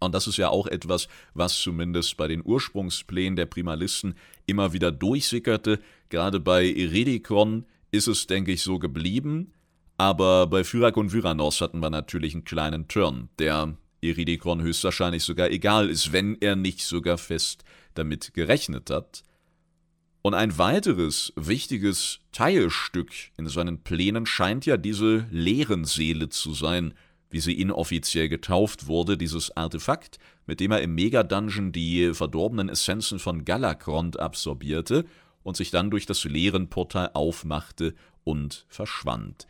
[0.00, 4.16] Und das ist ja auch etwas, was zumindest bei den Ursprungsplänen der Primalisten
[4.46, 5.78] immer wieder durchsickerte.
[6.08, 9.52] Gerade bei Eridikon ist es, denke ich, so geblieben.
[9.96, 15.50] Aber bei Fyrak und Vyranos hatten wir natürlich einen kleinen Turn, der Eridikon höchstwahrscheinlich sogar
[15.50, 17.62] egal ist, wenn er nicht sogar fest
[17.94, 19.22] damit gerechnet hat.
[20.22, 26.94] Und ein weiteres wichtiges Teilstück in seinen Plänen scheint ja diese Leerenseele zu sein,
[27.28, 33.18] wie sie inoffiziell getauft wurde, dieses Artefakt, mit dem er im Mega-Dungeon die verdorbenen Essenzen
[33.18, 35.04] von Galakrond absorbierte
[35.42, 39.46] und sich dann durch das Leerenportal aufmachte und verschwand.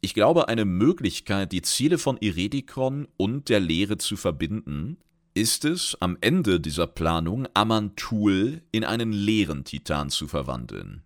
[0.00, 4.98] Ich glaube, eine Möglichkeit, die Ziele von Iredikon und der Lehre zu verbinden,
[5.34, 11.02] ist es, am Ende dieser Planung Amantul in einen leeren Titan zu verwandeln.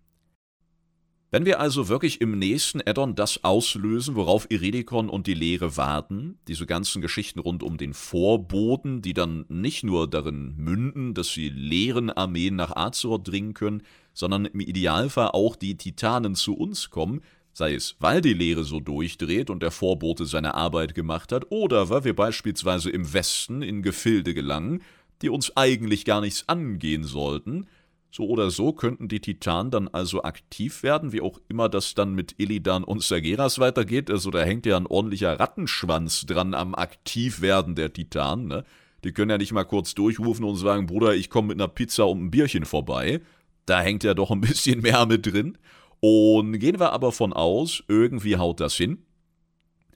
[1.29, 6.39] Wenn wir also wirklich im nächsten Addon das auslösen, worauf Iredikon und die Lehre warten,
[6.47, 11.49] diese ganzen Geschichten rund um den Vorboten, die dann nicht nur darin münden, dass sie
[11.49, 17.21] leeren Armeen nach Azeroth dringen können, sondern im Idealfall auch die Titanen zu uns kommen,
[17.57, 21.89] sei es, weil die Lehre so durchdreht und der Vorbote seine Arbeit gemacht hat, oder
[21.89, 24.83] weil wir beispielsweise im Westen in Gefilde gelangen,
[25.23, 27.65] die uns eigentlich gar nichts angehen sollten.
[28.11, 32.13] So oder so könnten die Titanen dann also aktiv werden, wie auch immer das dann
[32.13, 34.11] mit Illidan und Sageras weitergeht.
[34.11, 38.47] Also da hängt ja ein ordentlicher Rattenschwanz dran am Aktivwerden der Titanen.
[38.47, 38.65] Ne?
[39.03, 42.07] Die können ja nicht mal kurz durchrufen und sagen, Bruder, ich komme mit einer Pizza
[42.07, 43.19] und einem Bierchen vorbei.
[43.65, 45.57] Da hängt ja doch ein bisschen mehr mit drin.
[45.99, 49.03] Und gehen wir aber von aus, irgendwie haut das hin.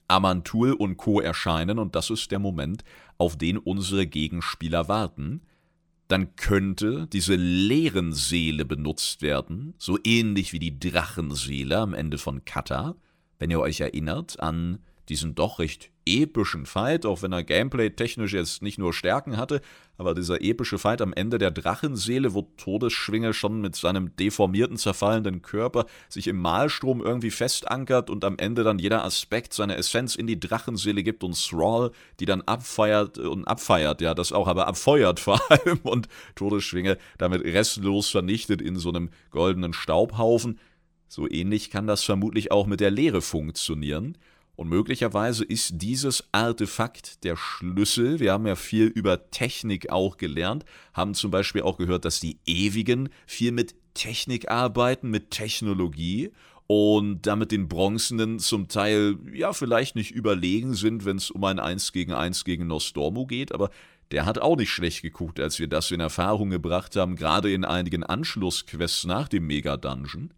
[0.08, 1.20] Amantul und Co.
[1.20, 2.84] erscheinen und das ist der Moment,
[3.18, 5.42] auf den unsere Gegenspieler warten.
[6.08, 12.96] Dann könnte diese Leerenseele benutzt werden, so ähnlich wie die Drachenseele am Ende von Kata,
[13.38, 18.62] wenn ihr euch erinnert an diesen doch recht epischen Fight, auch wenn er gameplay-technisch jetzt
[18.62, 19.60] nicht nur Stärken hatte,
[19.98, 25.42] aber dieser epische Fight am Ende der Drachenseele, wo Todesschwinge schon mit seinem deformierten, zerfallenden
[25.42, 30.26] Körper sich im Malstrom irgendwie festankert und am Ende dann jeder Aspekt seine Essenz in
[30.26, 35.20] die Drachenseele gibt und Thrall, die dann abfeiert und abfeiert, ja, das auch, aber abfeuert
[35.20, 40.58] vor allem und Todesschwinge damit restlos vernichtet in so einem goldenen Staubhaufen.
[41.06, 44.16] So ähnlich kann das vermutlich auch mit der Leere funktionieren.
[44.54, 48.20] Und möglicherweise ist dieses Artefakt der Schlüssel.
[48.20, 52.38] Wir haben ja viel über Technik auch gelernt, haben zum Beispiel auch gehört, dass die
[52.46, 56.30] Ewigen viel mit Technik arbeiten, mit Technologie
[56.66, 61.58] und damit den Bronzenen zum Teil ja vielleicht nicht überlegen sind, wenn es um ein
[61.58, 63.70] 1 gegen 1 gegen Nostormo geht, aber
[64.10, 67.64] der hat auch nicht schlecht geguckt, als wir das in Erfahrung gebracht haben, gerade in
[67.64, 70.32] einigen Anschlussquests nach dem Mega-Dungeon.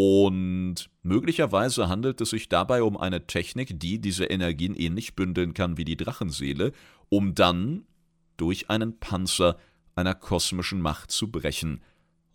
[0.00, 5.76] Und möglicherweise handelt es sich dabei um eine Technik, die diese Energien ähnlich bündeln kann
[5.76, 6.70] wie die Drachenseele,
[7.08, 7.82] um dann
[8.36, 9.58] durch einen Panzer
[9.96, 11.80] einer kosmischen Macht zu brechen.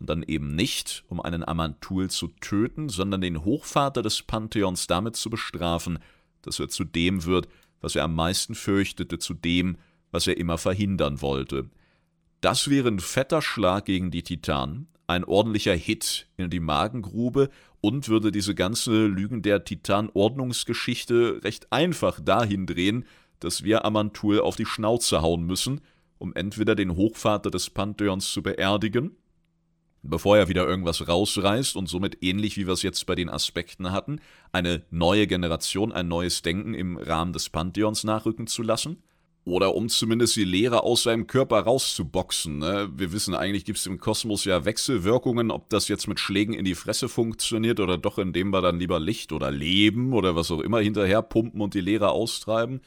[0.01, 5.15] Und dann eben nicht, um einen Amantul zu töten, sondern den Hochvater des Pantheons damit
[5.15, 5.99] zu bestrafen,
[6.41, 7.47] dass er zu dem wird,
[7.79, 9.77] was er am meisten fürchtete, zu dem,
[10.11, 11.69] was er immer verhindern wollte.
[12.43, 18.09] Das wäre ein fetter Schlag gegen die Titanen, ein ordentlicher Hit in die Magengrube und
[18.09, 23.05] würde diese ganze Lügen der Titan-Ordnungsgeschichte recht einfach dahin drehen,
[23.39, 25.79] dass wir Amantul auf die Schnauze hauen müssen,
[26.17, 29.15] um entweder den Hochvater des Pantheons zu beerdigen,
[30.01, 33.93] bevor er wieder irgendwas rausreißt und somit ähnlich wie wir es jetzt bei den Aspekten
[33.93, 34.19] hatten,
[34.51, 39.01] eine neue Generation, ein neues Denken im Rahmen des Pantheons nachrücken zu lassen,
[39.45, 42.59] oder um zumindest die Leere aus seinem Körper rauszuboxen.
[42.59, 42.89] Ne?
[42.95, 46.65] Wir wissen, eigentlich gibt es im Kosmos ja Wechselwirkungen, ob das jetzt mit Schlägen in
[46.65, 50.61] die Fresse funktioniert oder doch indem wir dann lieber Licht oder Leben oder was auch
[50.61, 52.81] immer hinterher pumpen und die Leere austreiben.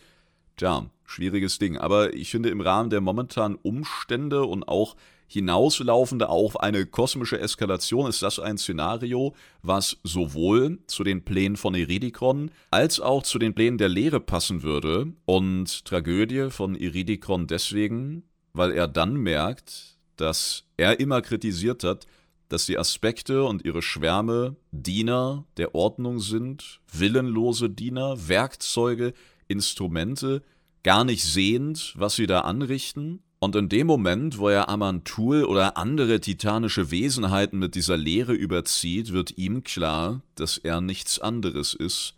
[0.56, 1.76] Tja, schwieriges Ding.
[1.76, 8.08] Aber ich finde im Rahmen der momentanen Umstände und auch hinauslaufende auf eine kosmische Eskalation
[8.08, 13.54] ist das ein Szenario, was sowohl zu den Plänen von Iridikron als auch zu den
[13.54, 15.12] Plänen der Lehre passen würde.
[15.24, 22.06] Und Tragödie von Iridikron deswegen, weil er dann merkt, dass er immer kritisiert hat,
[22.48, 29.12] dass die Aspekte und ihre Schwärme Diener der Ordnung sind, willenlose Diener, Werkzeuge,
[29.48, 30.42] Instrumente,
[30.84, 35.76] gar nicht sehend, was sie da anrichten, und in dem Moment, wo er Amantul oder
[35.76, 42.14] andere titanische Wesenheiten mit dieser Lehre überzieht, wird ihm klar, dass er nichts anderes ist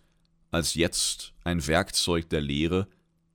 [0.50, 2.88] als jetzt ein Werkzeug der Lehre,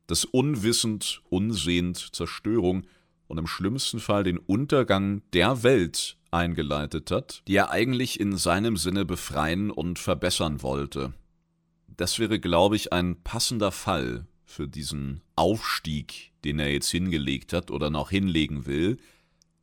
[0.08, 2.86] das unwissend, unsehend Zerstörung
[3.28, 8.78] und im schlimmsten Fall den Untergang der Welt eingeleitet hat, die er eigentlich in seinem
[8.78, 11.14] Sinne befreien und verbessern wollte.
[11.96, 17.72] Das wäre, glaube ich, ein passender Fall für diesen Aufstieg, den er jetzt hingelegt hat
[17.72, 18.98] oder noch hinlegen will.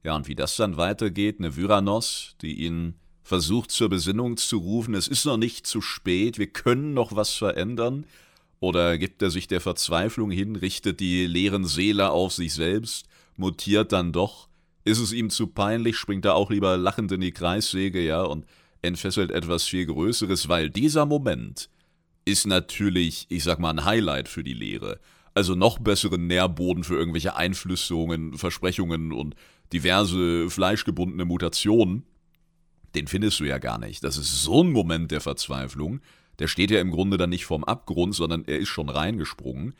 [0.02, 4.94] Ja, und wie das dann weitergeht, eine Vyranos, die ihn versucht zur Besinnung zu rufen,
[4.94, 8.04] es ist noch nicht zu spät, wir können noch was verändern,
[8.58, 13.92] oder gibt er sich der Verzweiflung hin, richtet die leeren Seele auf sich selbst, mutiert
[13.92, 14.48] dann doch,
[14.84, 18.44] ist es ihm zu peinlich, springt er auch lieber lachend in die Kreissäge, ja, und
[18.82, 21.70] entfesselt etwas viel Größeres, weil dieser Moment
[22.30, 25.00] ist natürlich, ich sag mal, ein Highlight für die Lehre.
[25.34, 29.34] Also noch besseren Nährboden für irgendwelche Einflüsterungen, Versprechungen und
[29.72, 32.04] diverse fleischgebundene Mutationen,
[32.94, 34.02] den findest du ja gar nicht.
[34.02, 36.00] Das ist so ein Moment der Verzweiflung,
[36.38, 39.74] der steht ja im Grunde dann nicht vorm Abgrund, sondern er ist schon reingesprungen.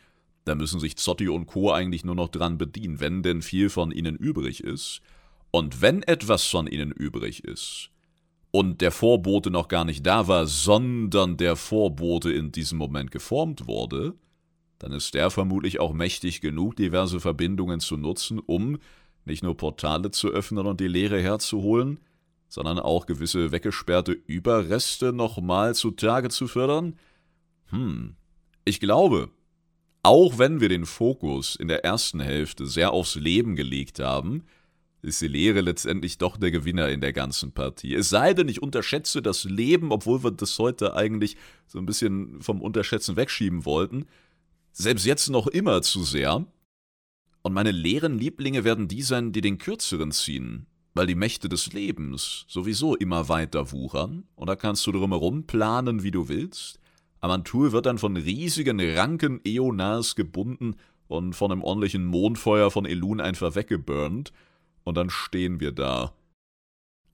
[0.45, 1.73] Da müssen sich Zotti und Co.
[1.73, 5.01] eigentlich nur noch dran bedienen, wenn denn viel von ihnen übrig ist.
[5.51, 7.91] Und wenn etwas von ihnen übrig ist,
[8.51, 13.67] und der Vorbote noch gar nicht da war, sondern der Vorbote in diesem Moment geformt
[13.67, 14.15] wurde,
[14.79, 18.79] dann ist der vermutlich auch mächtig genug, diverse Verbindungen zu nutzen, um
[19.25, 22.01] nicht nur Portale zu öffnen und die Leere herzuholen,
[22.49, 26.97] sondern auch gewisse weggesperrte Überreste nochmal zutage zu fördern?
[27.67, 28.17] Hm,
[28.65, 29.31] ich glaube,
[30.03, 34.45] auch wenn wir den Fokus in der ersten Hälfte sehr aufs Leben gelegt haben,
[35.03, 37.95] ist die Lehre letztendlich doch der Gewinner in der ganzen Partie.
[37.95, 41.37] Es sei denn, ich unterschätze das Leben, obwohl wir das heute eigentlich
[41.67, 44.07] so ein bisschen vom Unterschätzen wegschieben wollten.
[44.73, 46.47] Selbst jetzt noch immer zu sehr.
[47.43, 51.73] Und meine leeren Lieblinge werden die sein, die den kürzeren ziehen, weil die Mächte des
[51.73, 56.79] Lebens sowieso immer weiter wuchern und da kannst du drumherum planen, wie du willst.
[57.21, 60.77] Amantur wird dann von riesigen Ranken Eonars gebunden
[61.09, 64.33] und von einem ordentlichen Mondfeuer von Elun einfach weggeburnt
[64.85, 66.15] und dann stehen wir da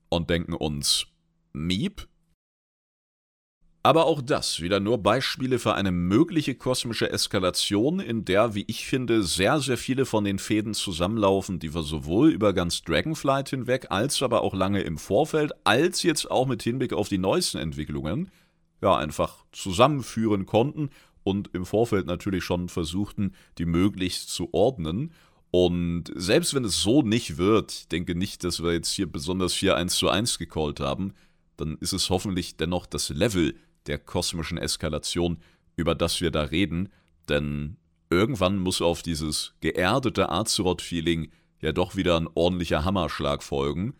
[0.08, 1.06] und denken uns,
[1.52, 2.08] Miep?
[3.82, 8.84] Aber auch das wieder nur Beispiele für eine mögliche kosmische Eskalation, in der, wie ich
[8.84, 13.86] finde, sehr, sehr viele von den Fäden zusammenlaufen, die wir sowohl über ganz Dragonflight hinweg,
[13.90, 18.32] als aber auch lange im Vorfeld, als jetzt auch mit Hinblick auf die neuesten Entwicklungen,
[18.82, 20.90] ja, einfach zusammenführen konnten
[21.22, 25.12] und im Vorfeld natürlich schon versuchten, die möglichst zu ordnen.
[25.50, 29.88] Und selbst wenn es so nicht wird, denke nicht, dass wir jetzt hier besonders 4-1
[29.88, 31.14] zu 1 gecallt haben,
[31.56, 33.54] dann ist es hoffentlich dennoch das Level,
[33.86, 35.38] der kosmischen Eskalation,
[35.76, 36.90] über das wir da reden,
[37.28, 37.76] denn
[38.10, 41.30] irgendwann muss auf dieses geerdete Azeroth-Feeling
[41.60, 43.94] ja doch wieder ein ordentlicher Hammerschlag folgen,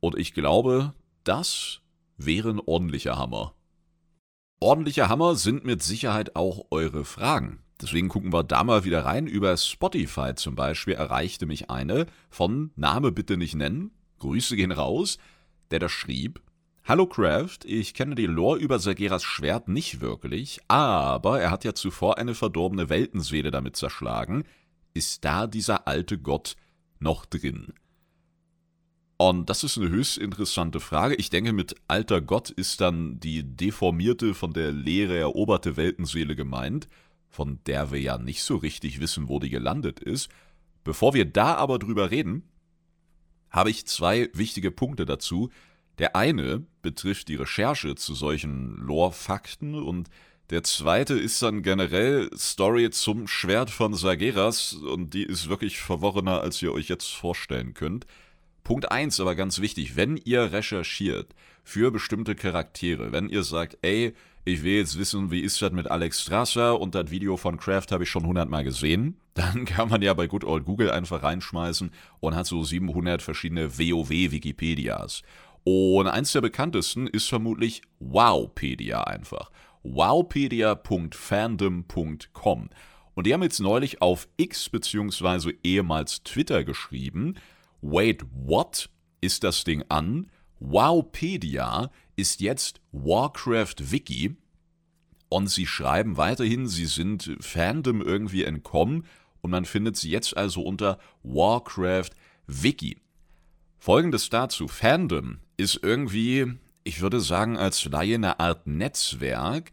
[0.00, 0.92] und ich glaube,
[1.24, 1.80] das
[2.18, 3.54] wäre ein ordentlicher Hammer.
[4.60, 7.63] Ordentliche Hammer sind mit Sicherheit auch eure Fragen.
[7.80, 9.26] Deswegen gucken wir da mal wieder rein.
[9.26, 15.18] Über Spotify zum Beispiel erreichte mich eine von Name bitte nicht nennen, Grüße gehen raus,
[15.70, 16.40] der da schrieb,
[16.86, 21.74] Hallo Craft, ich kenne die Lore über Sageras Schwert nicht wirklich, aber er hat ja
[21.74, 24.44] zuvor eine verdorbene Weltenseele damit zerschlagen.
[24.92, 26.56] Ist da dieser alte Gott
[26.98, 27.72] noch drin?
[29.16, 31.14] Und das ist eine höchst interessante Frage.
[31.14, 36.88] Ich denke, mit alter Gott ist dann die deformierte, von der Leere eroberte Weltenseele gemeint,
[37.34, 40.28] von der wir ja nicht so richtig wissen, wo die gelandet ist.
[40.84, 42.44] Bevor wir da aber drüber reden,
[43.50, 45.50] habe ich zwei wichtige Punkte dazu,
[45.98, 50.10] der eine betrifft die Recherche zu solchen Lore-Fakten und
[50.50, 56.40] der zweite ist dann generell Story zum Schwert von Sageras und die ist wirklich verworrener,
[56.40, 58.06] als ihr euch jetzt vorstellen könnt.
[58.62, 64.14] Punkt 1 aber ganz wichtig, wenn ihr recherchiert für bestimmte Charaktere, wenn ihr sagt, ey,
[64.44, 67.92] ich will jetzt wissen, wie ist das mit Alex Strasser und das Video von Kraft
[67.92, 71.90] habe ich schon hundertmal gesehen, dann kann man ja bei Good Old Google einfach reinschmeißen
[72.20, 75.22] und hat so 700 verschiedene WoW-Wikipedias.
[75.64, 79.50] Und eins der bekanntesten ist vermutlich Wowpedia einfach.
[79.82, 82.68] Wowpedia.fandom.com.
[83.14, 85.54] Und die haben jetzt neulich auf X bzw.
[85.62, 87.36] ehemals Twitter geschrieben,
[87.80, 88.90] Wait, what?
[89.20, 90.30] Ist das Ding an?
[90.60, 94.36] Wowpedia ist jetzt Warcraft Wiki.
[95.28, 99.06] Und sie schreiben weiterhin, sie sind Fandom irgendwie entkommen
[99.40, 102.10] und man findet sie jetzt also unter Warcraft
[102.46, 102.98] Wiki.
[103.78, 109.72] Folgendes dazu: Fandom ist irgendwie, ich würde sagen, als Laie eine Art Netzwerk,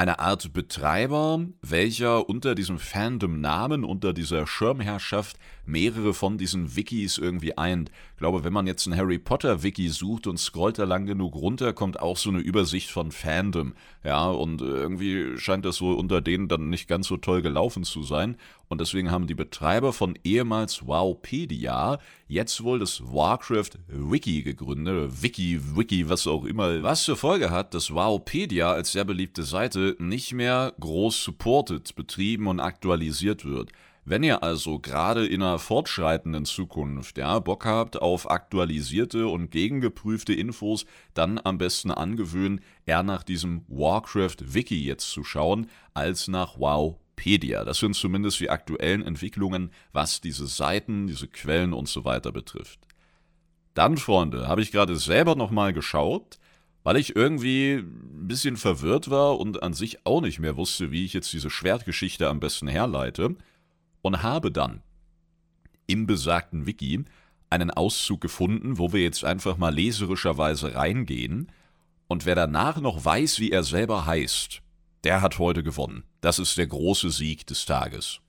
[0.00, 5.36] eine Art Betreiber, welcher unter diesem Fandom-Namen, unter dieser Schirmherrschaft
[5.66, 7.90] mehrere von diesen Wikis irgendwie eint.
[8.12, 11.74] Ich glaube, wenn man jetzt ein Harry Potter-Wiki sucht und scrollt da lang genug runter,
[11.74, 13.74] kommt auch so eine Übersicht von Fandom.
[14.02, 18.02] Ja, und irgendwie scheint das so unter denen dann nicht ganz so toll gelaufen zu
[18.02, 18.38] sein.
[18.68, 21.98] Und deswegen haben die Betreiber von ehemals Wowpedia
[22.30, 27.74] jetzt wohl das Warcraft Wiki gegründet, Wiki, Wiki, was auch immer, was zur Folge hat,
[27.74, 33.72] dass Wowpedia als sehr beliebte Seite nicht mehr groß supported, betrieben und aktualisiert wird.
[34.04, 40.32] Wenn ihr also gerade in einer fortschreitenden Zukunft ja, Bock habt auf aktualisierte und gegengeprüfte
[40.32, 46.58] Infos, dann am besten angewöhnen, eher nach diesem Warcraft-Wiki jetzt zu schauen, als nach
[47.20, 47.64] Wowpedia.
[47.64, 52.80] Das sind zumindest die aktuellen Entwicklungen, was diese Seiten, diese Quellen und so weiter betrifft.
[53.74, 56.38] Dann, Freunde, habe ich gerade selber nochmal geschaut,
[56.82, 61.04] weil ich irgendwie ein bisschen verwirrt war und an sich auch nicht mehr wusste, wie
[61.04, 63.36] ich jetzt diese Schwertgeschichte am besten herleite
[64.02, 64.82] und habe dann
[65.86, 67.04] im besagten Wiki
[67.50, 71.50] einen Auszug gefunden, wo wir jetzt einfach mal leserischerweise reingehen.
[72.06, 74.62] Und wer danach noch weiß, wie er selber heißt,
[75.04, 76.04] der hat heute gewonnen.
[76.20, 78.20] Das ist der große Sieg des Tages.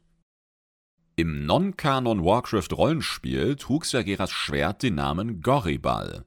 [1.15, 6.26] Im Non-Kanon Warcraft-Rollenspiel trug Sageras Schwert den Namen Goribal.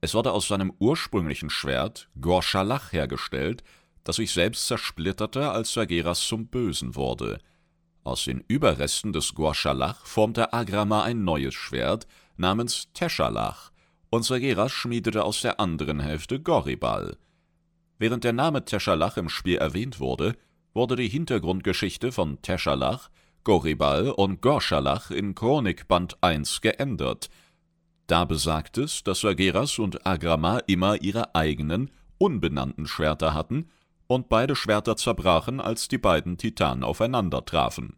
[0.00, 3.62] Es wurde aus seinem ursprünglichen Schwert Gorshalach hergestellt,
[4.04, 7.38] das sich selbst zersplitterte, als Sageras zum Bösen wurde–
[8.02, 13.70] aus den Überresten des Gorschalach formte Agrama ein neues Schwert namens Teschalach,
[14.08, 17.16] und Sageras schmiedete aus der anderen Hälfte Goribal.
[18.00, 20.34] Während der Name Teschalach im Spiel erwähnt wurde,
[20.72, 23.10] wurde die Hintergrundgeschichte von Teschalach,
[23.44, 27.28] Goribal und Gorschalach in Chronik Band 1 geändert.
[28.06, 33.68] Da besagt es, dass Sageras und Agrama immer ihre eigenen, unbenannten Schwerter hatten
[34.06, 37.96] und beide Schwerter zerbrachen, als die beiden Titanen aufeinander trafen.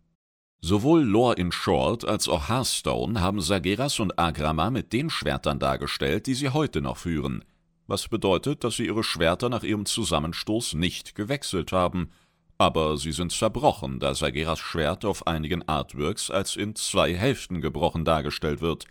[0.60, 6.26] Sowohl Lore in Short als auch Hearthstone haben Sageras und Agrama mit den Schwertern dargestellt,
[6.26, 7.44] die sie heute noch führen,
[7.92, 12.10] was bedeutet, dass sie ihre Schwerter nach ihrem Zusammenstoß nicht gewechselt haben,
[12.56, 18.06] aber sie sind zerbrochen, da Sageras Schwert auf einigen Artworks als in zwei Hälften gebrochen
[18.06, 18.86] dargestellt wird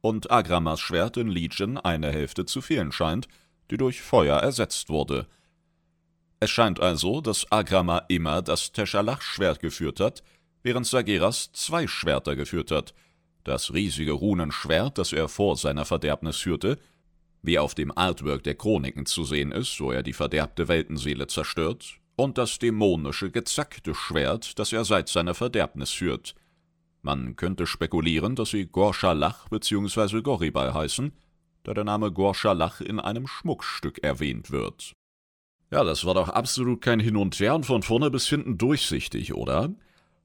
[0.00, 3.26] und Agramas Schwert in Legion eine Hälfte zu fehlen scheint,
[3.70, 5.26] die durch Feuer ersetzt wurde.
[6.38, 10.22] Es scheint also, dass Agrama immer das Teschalach-Schwert geführt hat,
[10.62, 12.94] während Sageras zwei Schwerter geführt hat.
[13.42, 16.78] Das riesige Runenschwert, das er vor seiner Verderbnis führte,
[17.46, 21.98] wie auf dem Artwork der Chroniken zu sehen ist, wo er die verderbte Weltenseele zerstört,
[22.16, 26.34] und das dämonische, gezackte Schwert, das er seit seiner Verderbnis führt.
[27.02, 30.22] Man könnte spekulieren, dass sie Gorshalach bzw.
[30.22, 31.12] Goribal heißen,
[31.62, 34.92] da der Name Gorshalach in einem Schmuckstück erwähnt wird.
[35.70, 39.34] Ja, das war doch absolut kein Hin und Her und von vorne bis hinten durchsichtig,
[39.34, 39.74] oder?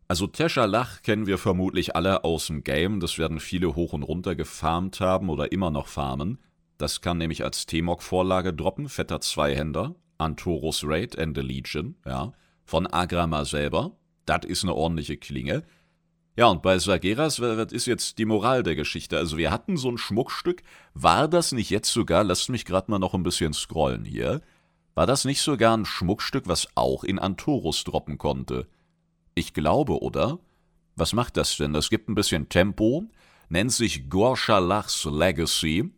[0.07, 4.35] Also Teschalach kennen wir vermutlich alle aus dem Game, das werden viele hoch und runter
[4.35, 6.37] gefarmt haben oder immer noch farmen.
[6.81, 12.87] Das kann nämlich als T-Mog-Vorlage droppen, fetter Zweihänder, Antorus Raid and the Legion, ja, von
[12.87, 13.91] Agrama selber.
[14.25, 15.61] Das ist eine ordentliche Klinge.
[16.35, 19.19] Ja, und bei Sageras, was ist jetzt die Moral der Geschichte?
[19.19, 20.63] Also wir hatten so ein Schmuckstück,
[20.95, 24.41] war das nicht jetzt sogar, lasst mich gerade mal noch ein bisschen scrollen hier,
[24.95, 28.67] war das nicht sogar ein Schmuckstück, was auch in Antorus droppen konnte?
[29.35, 30.39] Ich glaube, oder?
[30.95, 31.73] Was macht das denn?
[31.73, 33.03] Das gibt ein bisschen Tempo,
[33.49, 35.91] nennt sich Gorshalachs Legacy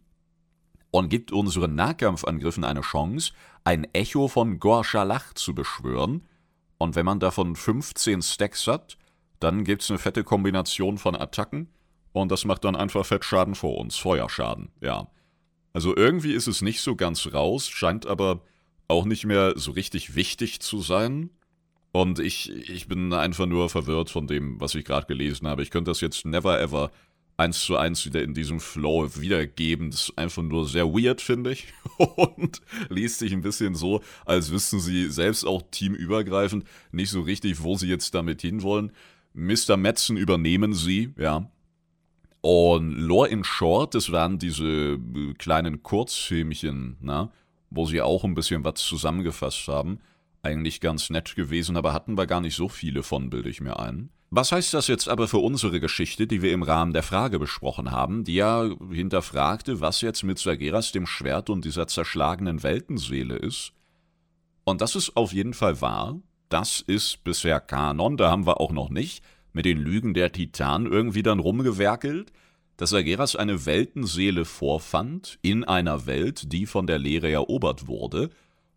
[0.93, 3.33] und gibt unseren Nahkampfangriffen eine Chance,
[3.63, 6.27] ein Echo von Gorshalach zu beschwören.
[6.77, 8.99] Und wenn man davon 15 Stacks hat,
[9.39, 11.69] dann gibt's eine fette Kombination von Attacken
[12.11, 15.07] und das macht dann einfach Fettschaden vor uns, Feuerschaden, ja.
[15.73, 18.43] Also irgendwie ist es nicht so ganz raus, scheint aber
[18.87, 21.31] auch nicht mehr so richtig wichtig zu sein.
[21.91, 25.63] Und ich, ich bin einfach nur verwirrt von dem, was ich gerade gelesen habe.
[25.63, 26.91] Ich könnte das jetzt never ever
[27.37, 29.91] eins zu eins wieder in diesem Flow wiedergeben.
[29.91, 31.67] Das ist einfach nur sehr weird, finde ich.
[31.97, 37.63] Und liest sich ein bisschen so, als wüssten sie selbst auch teamübergreifend nicht so richtig,
[37.63, 38.91] wo sie jetzt damit hinwollen.
[39.33, 39.77] Mr.
[39.77, 41.49] Metzen übernehmen sie, ja.
[42.41, 47.31] Und Lore in Short, das waren diese äh, kleinen Kurzfilmchen, na,
[47.69, 49.99] wo sie auch ein bisschen was zusammengefasst haben.
[50.41, 53.79] Eigentlich ganz nett gewesen, aber hatten wir gar nicht so viele von, bilde ich mir
[53.79, 54.09] ein.
[54.35, 57.91] Was heißt das jetzt aber für unsere Geschichte, die wir im Rahmen der Frage besprochen
[57.91, 63.73] haben, die ja hinterfragte, was jetzt mit Sageras dem Schwert und dieser zerschlagenen Weltenseele ist?
[64.63, 66.19] Und das ist auf jeden Fall wahr.
[66.49, 70.91] Das ist bisher Kanon, da haben wir auch noch nicht mit den Lügen der Titanen
[70.91, 72.31] irgendwie dann rumgewerkelt
[72.77, 78.31] dass Sageras eine Weltenseele vorfand in einer Welt, die von der Leere erobert wurde,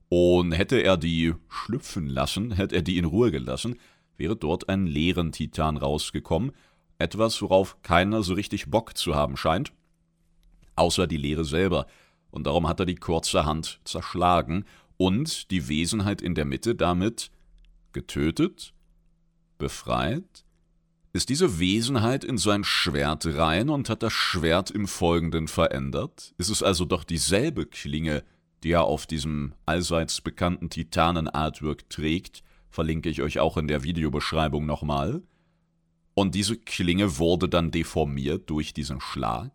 [0.09, 3.77] Und hätte er die schlüpfen lassen, hätte er die in Ruhe gelassen,
[4.17, 6.53] wäre dort ein leeren Titan rausgekommen,
[6.99, 9.73] etwas, worauf keiner so richtig Bock zu haben scheint,
[10.77, 11.87] außer die Leere selber,
[12.31, 14.65] und darum hat er die kurze Hand zerschlagen
[14.97, 17.31] und die Wesenheit in der Mitte damit
[17.93, 18.75] getötet,
[19.59, 20.45] befreit,
[21.17, 26.35] ist diese Wesenheit in sein Schwert rein und hat das Schwert im Folgenden verändert?
[26.37, 28.23] Ist es also doch dieselbe Klinge,
[28.63, 32.43] die er auf diesem allseits bekannten Titanen-Artwork trägt?
[32.77, 35.23] Verlinke ich euch auch in der Videobeschreibung nochmal.
[36.13, 39.51] Und diese Klinge wurde dann deformiert durch diesen Schlag?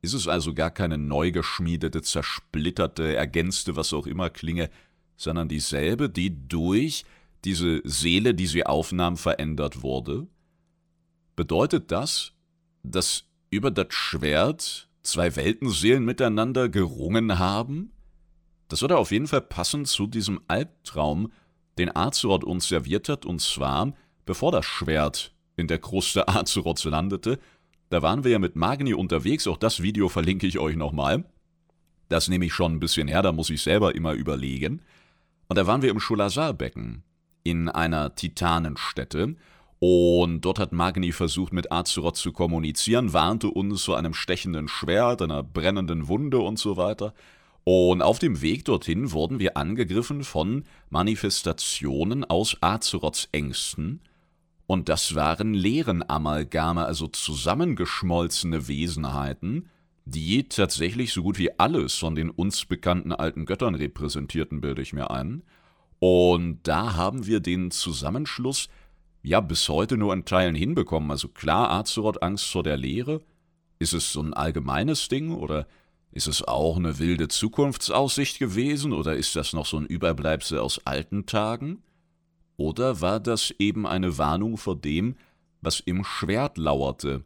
[0.00, 4.70] Ist es also gar keine neu geschmiedete, zersplitterte, ergänzte, was auch immer Klinge,
[5.16, 7.04] sondern dieselbe, die durch
[7.44, 10.28] diese Seele, die sie aufnahm, verändert wurde?
[11.34, 12.30] Bedeutet das,
[12.84, 17.90] dass über das Schwert zwei Weltenseelen miteinander gerungen haben?
[18.68, 21.32] Das würde auf jeden Fall passen zu diesem Albtraum,
[21.78, 23.92] den Azeroth uns serviert hat, und zwar
[24.24, 27.38] bevor das Schwert in der Kruste Azeroths landete.
[27.88, 31.24] Da waren wir ja mit Magni unterwegs, auch das Video verlinke ich euch nochmal.
[32.08, 34.82] Das nehme ich schon ein bisschen her, da muss ich selber immer überlegen.
[35.48, 37.02] Und da waren wir im Schulazar-Becken
[37.44, 39.36] in einer Titanenstätte
[39.78, 45.22] und dort hat Magni versucht, mit Azeroth zu kommunizieren, warnte uns vor einem stechenden Schwert,
[45.22, 47.12] einer brennenden Wunde und so weiter.
[47.68, 54.02] Und auf dem Weg dorthin wurden wir angegriffen von Manifestationen aus Azeroths Ängsten.
[54.68, 59.68] Und das waren leeren Amalgame, also zusammengeschmolzene Wesenheiten,
[60.04, 64.92] die tatsächlich so gut wie alles von den uns bekannten alten Göttern repräsentierten, bilde ich
[64.92, 65.42] mir ein.
[65.98, 68.68] Und da haben wir den Zusammenschluss
[69.24, 71.10] ja bis heute nur in Teilen hinbekommen.
[71.10, 73.22] Also klar, Azeroth Angst vor der Leere.
[73.80, 75.66] Ist es so ein allgemeines Ding oder
[76.16, 80.80] ist es auch eine wilde Zukunftsaussicht gewesen oder ist das noch so ein Überbleibsel aus
[80.86, 81.82] alten Tagen?
[82.56, 85.16] Oder war das eben eine Warnung vor dem,
[85.60, 87.22] was im Schwert lauerte?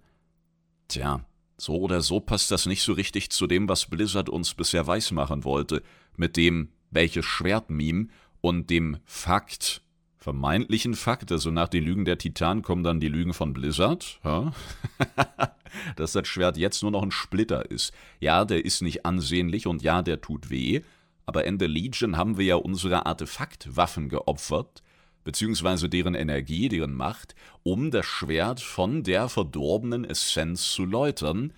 [0.88, 1.24] Tja,
[1.56, 5.44] so oder so passt das nicht so richtig zu dem, was Blizzard uns bisher weismachen
[5.44, 5.84] wollte,
[6.16, 8.08] mit dem welches Schwert-Meme
[8.40, 9.82] und dem Fakt,
[10.16, 14.52] vermeintlichen Fakt, also nach den Lügen der Titan kommen dann die Lügen von Blizzard, ja?
[15.96, 17.92] dass das Schwert jetzt nur noch ein Splitter ist.
[18.20, 20.80] Ja, der ist nicht ansehnlich und ja, der tut weh,
[21.26, 24.82] aber in der Legion haben wir ja unsere Artefaktwaffen geopfert,
[25.22, 31.52] beziehungsweise deren Energie, deren Macht, um das Schwert von der verdorbenen Essenz zu läutern,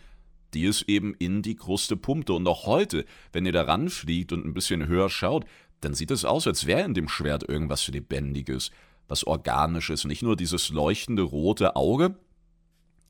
[0.52, 2.34] die es eben in die Kruste pumpte.
[2.34, 5.46] Und auch heute, wenn ihr da ranfliegt und ein bisschen höher schaut,
[5.80, 8.70] dann sieht es aus, als wäre in dem Schwert irgendwas Lebendiges,
[9.08, 12.16] was Organisches, nicht nur dieses leuchtende rote Auge,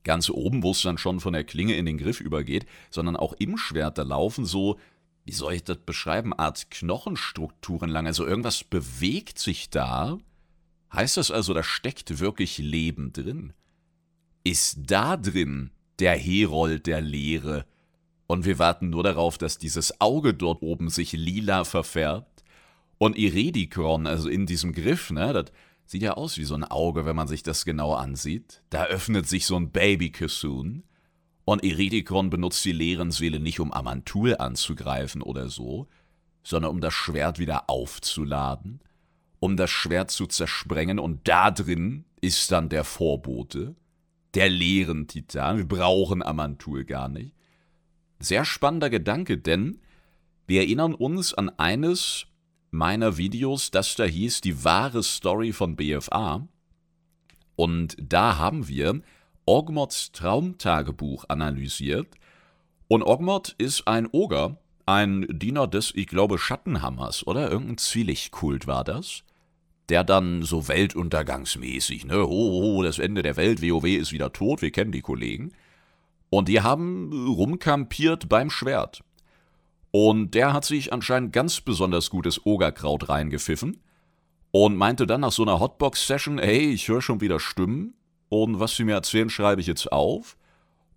[0.03, 3.33] ganz oben, wo es dann schon von der Klinge in den Griff übergeht, sondern auch
[3.33, 4.79] im Schwert, da laufen so,
[5.25, 10.17] wie soll ich das beschreiben, Art Knochenstrukturen lang, also irgendwas bewegt sich da.
[10.91, 13.53] Heißt das also, da steckt wirklich Leben drin?
[14.43, 17.65] Ist da drin der Herold der Leere?
[18.27, 22.43] Und wir warten nur darauf, dass dieses Auge dort oben sich lila verfärbt?
[22.97, 25.51] Und Iredikron, also in diesem Griff, ne, das
[25.85, 28.63] sieht ja aus wie so ein Auge, wenn man sich das genau ansieht.
[28.69, 30.83] Da öffnet sich so ein Baby-Kissoon.
[31.45, 35.87] Und Iredikron benutzt die leeren Seele nicht, um Amantul anzugreifen oder so,
[36.43, 38.79] sondern um das Schwert wieder aufzuladen,
[39.39, 40.99] um das Schwert zu zersprengen.
[40.99, 43.75] Und da drin ist dann der Vorbote,
[44.33, 45.57] der leeren Titan.
[45.57, 47.35] Wir brauchen Amantul gar nicht.
[48.19, 49.81] Sehr spannender Gedanke, denn
[50.47, 52.25] wir erinnern uns an eines
[52.73, 56.47] meiner Videos, das da hieß Die wahre Story von BFA.
[57.55, 59.01] Und da haben wir
[59.45, 62.07] Ogmods Traumtagebuch analysiert.
[62.87, 67.49] Und Ogmod ist ein Oger, ein Diener des, ich glaube, Schattenhammers, oder?
[67.49, 69.23] Irgendein Zwielichtkult war das.
[69.89, 72.23] Der dann so weltuntergangsmäßig, ne?
[72.23, 75.51] Ho, ho, das Ende der Welt, WoW ist wieder tot, wir kennen die Kollegen.
[76.29, 79.03] Und die haben rumkampiert beim Schwert.
[79.95, 83.79] Und der hat sich anscheinend ganz besonders gutes Ogerkraut reingepfiffen
[84.49, 87.93] und meinte dann nach so einer Hotbox-Session, hey, ich höre schon wieder Stimmen
[88.27, 90.35] und was Sie mir erzählen, schreibe ich jetzt auf.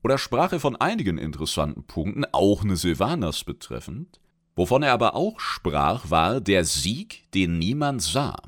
[0.02, 4.18] Oder sprach er von einigen interessanten Punkten, auch eine Silvanas betreffend.
[4.54, 8.40] Wovon er aber auch sprach, war der Sieg, den niemand sah.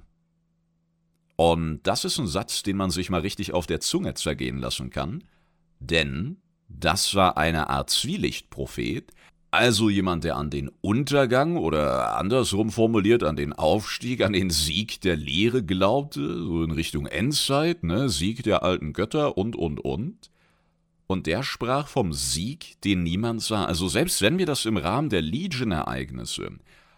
[1.37, 4.89] Und das ist ein Satz, den man sich mal richtig auf der Zunge zergehen lassen
[4.89, 5.25] kann,
[5.79, 6.39] denn
[6.71, 9.13] das war eine Art Zwielichtprophet,
[9.51, 15.01] also jemand, der an den Untergang oder andersrum formuliert, an den Aufstieg, an den Sieg
[15.01, 20.31] der Lehre glaubte, so in Richtung Endzeit, ne, Sieg der alten Götter und, und, und.
[21.07, 23.65] Und der sprach vom Sieg, den niemand sah.
[23.65, 26.51] Also selbst wenn wir das im Rahmen der Legion-Ereignisse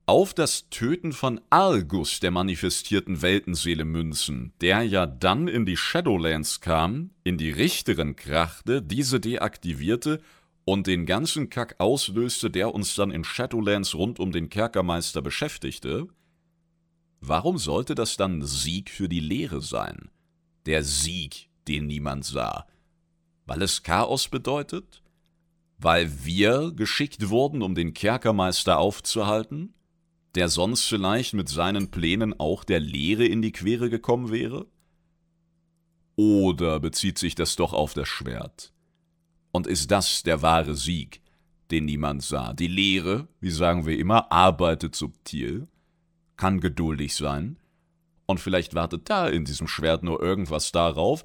[0.07, 6.61] auf das Töten von Argus, der manifestierten Weltenseele, münzen, der ja dann in die Shadowlands
[6.61, 10.21] kam, in die Richteren krachte, diese deaktivierte
[10.71, 16.07] und den ganzen Kack auslöste, der uns dann in Shadowlands rund um den Kerkermeister beschäftigte,
[17.21, 20.11] warum sollte das dann Sieg für die Lehre sein?
[20.67, 22.69] Der Sieg, den niemand sah.
[23.47, 25.03] Weil es Chaos bedeutet?
[25.77, 29.75] Weil wir geschickt wurden, um den Kerkermeister aufzuhalten?
[30.37, 34.69] Der sonst vielleicht mit seinen Plänen auch der Lehre in die Quere gekommen wäre?
[36.15, 38.73] Oder bezieht sich das doch auf das Schwert?
[39.53, 41.21] Und ist das der wahre Sieg,
[41.71, 42.53] den niemand sah?
[42.53, 45.67] Die Lehre, wie sagen wir immer, arbeitet subtil,
[46.37, 47.57] kann geduldig sein,
[48.27, 51.25] und vielleicht wartet da in diesem Schwert nur irgendwas darauf,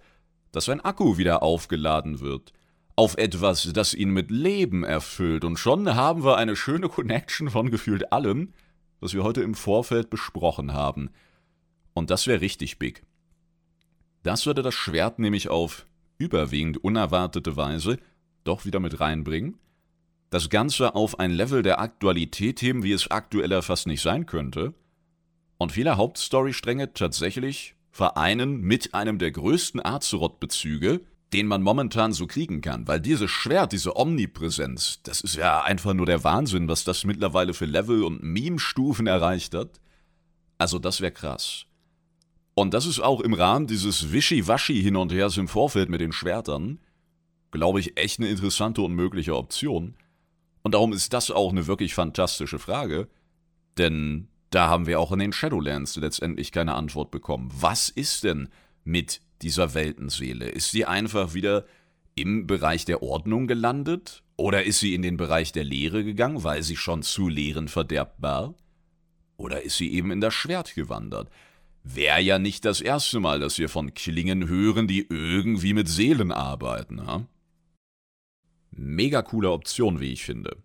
[0.51, 2.51] dass sein Akku wieder aufgeladen wird,
[2.95, 7.69] auf etwas, das ihn mit Leben erfüllt, und schon haben wir eine schöne Connection von
[7.69, 8.53] gefühlt allem,
[9.01, 11.11] was wir heute im Vorfeld besprochen haben.
[11.93, 13.03] Und das wäre richtig big.
[14.23, 15.85] Das würde das Schwert nämlich auf
[16.17, 17.99] überwiegend unerwartete Weise
[18.45, 19.57] doch wieder mit reinbringen,
[20.29, 24.73] das Ganze auf ein Level der Aktualität heben, wie es aktueller fast nicht sein könnte,
[25.57, 32.61] und viele Hauptstorystränge tatsächlich vereinen mit einem der größten Azeroth-Bezüge, den man momentan so kriegen
[32.61, 32.87] kann.
[32.87, 37.53] Weil dieses Schwert, diese Omnipräsenz, das ist ja einfach nur der Wahnsinn, was das mittlerweile
[37.53, 39.79] für Level und Meme-Stufen erreicht hat.
[40.57, 41.65] Also das wäre krass.
[42.53, 46.13] Und das ist auch im Rahmen dieses Wischiwaschi hin und her im Vorfeld mit den
[46.13, 46.79] Schwertern
[47.55, 49.95] glaube ich, echt eine interessante und mögliche Option.
[50.61, 53.07] Und darum ist das auch eine wirklich fantastische Frage,
[53.77, 57.49] denn da haben wir auch in den Shadowlands letztendlich keine Antwort bekommen.
[57.53, 58.49] Was ist denn
[58.83, 60.47] mit dieser Weltenseele?
[60.47, 61.65] Ist sie einfach wieder
[62.15, 64.23] im Bereich der Ordnung gelandet?
[64.37, 68.21] Oder ist sie in den Bereich der Lehre gegangen, weil sie schon zu Lehren verderbt
[68.21, 68.53] war?
[69.37, 71.29] Oder ist sie eben in das Schwert gewandert?
[71.83, 76.31] Wäre ja nicht das erste Mal, dass wir von Klingen hören, die irgendwie mit Seelen
[76.31, 77.05] arbeiten.
[77.05, 77.27] Ha?
[78.77, 80.57] Mega coole Option, wie ich finde.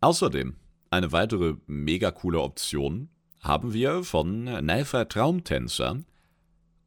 [0.00, 0.56] Außerdem,
[0.90, 6.00] eine weitere mega coole Option haben wir von Nelfer Traumtänzer.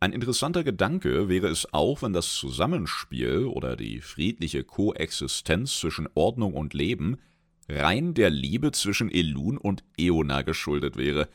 [0.02, 6.54] Ein interessanter Gedanke wäre es auch, wenn das Zusammenspiel oder die friedliche Koexistenz zwischen Ordnung
[6.54, 7.16] und Leben
[7.70, 11.30] rein der Liebe zwischen Elun und Eona geschuldet wäre.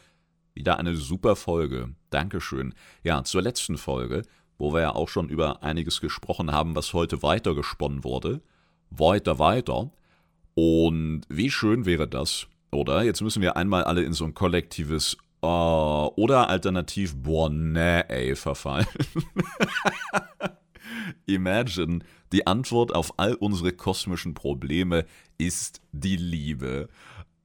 [0.53, 1.95] Wieder eine super Folge.
[2.11, 2.75] Dankeschön.
[3.03, 4.25] Ja, zur letzten Folge,
[4.59, 8.43] wo wir ja auch schon über einiges gesprochen haben, was heute weitergesponnen wurde
[8.91, 9.91] weiter, weiter.
[10.55, 13.03] Und wie schön wäre das, oder?
[13.03, 18.37] Jetzt müssen wir einmal alle in so ein kollektives oh, oder alternativ boah, nee, ey,
[18.37, 18.87] verfallen.
[21.27, 22.01] Imagine,
[22.33, 25.07] die Antwort auf all unsere kosmischen Probleme
[25.39, 26.89] ist die Liebe.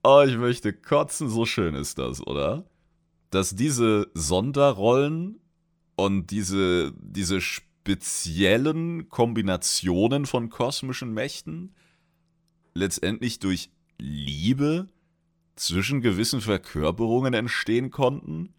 [0.03, 2.65] Oh, ich möchte kotzen, so schön ist das, oder?
[3.31, 5.39] Dass diese Sonderrollen
[5.95, 7.41] und diese, diese
[7.85, 11.75] speziellen Kombinationen von kosmischen Mächten
[12.73, 13.69] letztendlich durch
[13.99, 14.87] Liebe
[15.55, 18.55] zwischen gewissen Verkörperungen entstehen konnten.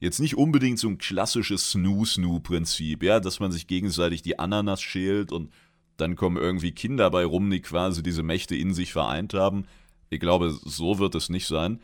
[0.00, 5.32] Jetzt nicht unbedingt so ein klassisches Snoo-Snoo-Prinzip, ja, dass man sich gegenseitig die Ananas schält
[5.32, 5.50] und
[5.96, 9.64] dann kommen irgendwie Kinder bei rum, die quasi diese Mächte in sich vereint haben.
[10.10, 11.80] Ich glaube, so wird es nicht sein.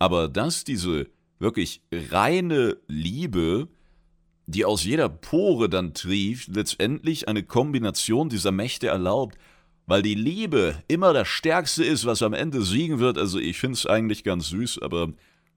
[0.00, 1.08] Aber dass diese
[1.38, 3.68] wirklich reine Liebe
[4.46, 9.36] die aus jeder Pore dann trieft, letztendlich eine Kombination dieser Mächte erlaubt,
[9.86, 13.18] weil die Liebe immer das Stärkste ist, was am Ende siegen wird.
[13.18, 15.12] Also ich finde es eigentlich ganz süß, aber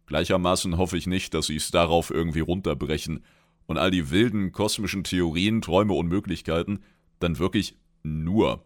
[0.07, 3.23] gleichermaßen hoffe ich nicht, dass sie es darauf irgendwie runterbrechen
[3.67, 6.79] und all die wilden kosmischen Theorien, Träume und Möglichkeiten
[7.19, 8.63] dann wirklich nur,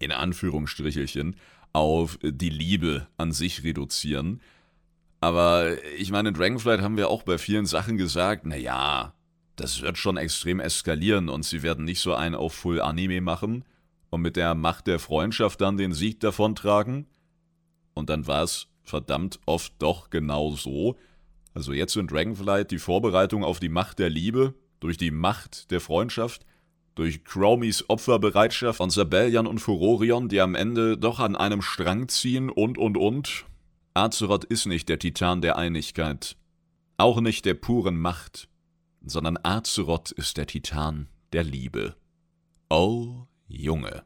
[0.00, 1.36] in Anführungsstrichelchen,
[1.72, 4.40] auf die Liebe an sich reduzieren.
[5.20, 9.14] Aber ich meine, in Dragonflight haben wir auch bei vielen Sachen gesagt, naja,
[9.58, 13.64] das wird schon extrem eskalieren und sie werden nicht so einen auf Full Anime machen
[14.08, 17.06] und mit der Macht der Freundschaft dann den Sieg davontragen.
[17.92, 20.96] Und dann war es verdammt oft doch genau so.
[21.54, 25.80] Also jetzt in Dragonflight die Vorbereitung auf die Macht der Liebe durch die Macht der
[25.80, 26.46] Freundschaft,
[26.94, 32.48] durch Chromies Opferbereitschaft und Sabellian und Furorion, die am Ende doch an einem Strang ziehen
[32.48, 33.44] und und und.
[33.94, 36.36] Azeroth ist nicht der Titan der Einigkeit,
[36.96, 38.48] auch nicht der puren Macht
[39.08, 41.96] sondern Azeroth ist der Titan der Liebe.
[42.70, 44.04] Oh, Junge.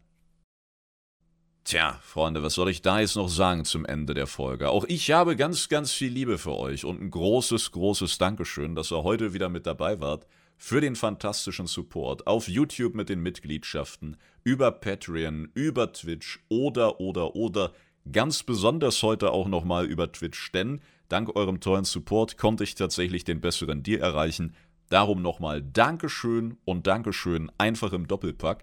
[1.64, 4.70] Tja, Freunde, was soll ich da jetzt noch sagen zum Ende der Folge?
[4.70, 8.90] Auch ich habe ganz, ganz viel Liebe für euch und ein großes, großes Dankeschön, dass
[8.90, 10.26] ihr heute wieder mit dabei wart
[10.56, 17.34] für den fantastischen Support auf YouTube mit den Mitgliedschaften, über Patreon, über Twitch oder, oder,
[17.36, 17.72] oder
[18.10, 23.22] Ganz besonders heute auch nochmal über Twitch, denn dank eurem tollen Support konnte ich tatsächlich
[23.22, 24.56] den besseren Deal erreichen.
[24.92, 28.62] Darum nochmal Dankeschön und Dankeschön einfach im Doppelpack.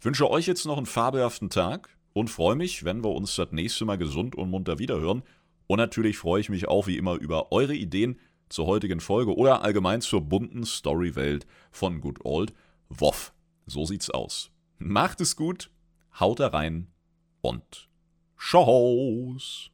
[0.00, 3.84] Wünsche euch jetzt noch einen fabelhaften Tag und freue mich, wenn wir uns das nächste
[3.84, 5.22] Mal gesund und munter wiederhören.
[5.68, 8.18] Und natürlich freue ich mich auch wie immer über eure Ideen
[8.48, 12.52] zur heutigen Folge oder allgemein zur bunten Storywelt von Good Old
[12.88, 13.32] WoW.
[13.66, 14.50] So sieht's aus.
[14.78, 15.70] Macht es gut,
[16.18, 16.88] haut da rein
[17.40, 17.88] und
[18.36, 19.70] Tschau's.